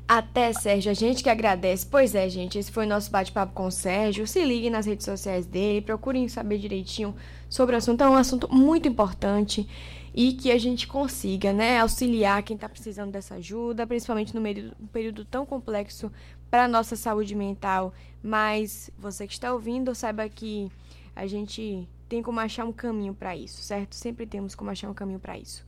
Até, 0.08 0.52
Sérgio. 0.52 0.90
A 0.90 0.94
gente 0.94 1.22
que 1.22 1.28
agradece. 1.28 1.84
Pois 1.84 2.14
é, 2.14 2.28
gente. 2.28 2.58
Esse 2.58 2.70
foi 2.70 2.86
o 2.86 2.88
nosso 2.88 3.10
bate-papo 3.10 3.52
com 3.52 3.66
o 3.66 3.70
Sérgio. 3.70 4.26
Se 4.26 4.44
liguem 4.44 4.70
nas 4.70 4.86
redes 4.86 5.04
sociais 5.04 5.46
dele. 5.46 5.80
Procurem 5.80 6.28
saber 6.28 6.58
direitinho 6.58 7.14
sobre 7.48 7.74
o 7.74 7.78
assunto. 7.78 8.02
É 8.02 8.08
um 8.08 8.14
assunto 8.14 8.48
muito 8.52 8.86
importante 8.86 9.68
e 10.16 10.32
que 10.32 10.50
a 10.50 10.58
gente 10.58 10.86
consiga, 10.86 11.52
né, 11.52 11.78
auxiliar 11.78 12.42
quem 12.42 12.54
está 12.54 12.66
precisando 12.66 13.12
dessa 13.12 13.34
ajuda, 13.34 13.86
principalmente 13.86 14.34
no 14.34 14.40
meio 14.40 14.72
um 14.80 14.86
período 14.86 15.26
tão 15.26 15.44
complexo 15.44 16.10
para 16.56 16.64
a 16.64 16.68
nossa 16.68 16.96
saúde 16.96 17.34
mental. 17.34 17.92
Mas 18.22 18.90
você 18.98 19.26
que 19.26 19.34
está 19.34 19.52
ouvindo, 19.52 19.94
saiba 19.94 20.26
que 20.26 20.72
a 21.14 21.26
gente 21.26 21.86
tem 22.08 22.22
como 22.22 22.40
achar 22.40 22.64
um 22.64 22.72
caminho 22.72 23.12
para 23.12 23.36
isso, 23.36 23.60
certo? 23.60 23.94
Sempre 23.94 24.26
temos 24.26 24.54
como 24.54 24.70
achar 24.70 24.88
um 24.88 24.94
caminho 24.94 25.20
para 25.20 25.36
isso. 25.36 25.66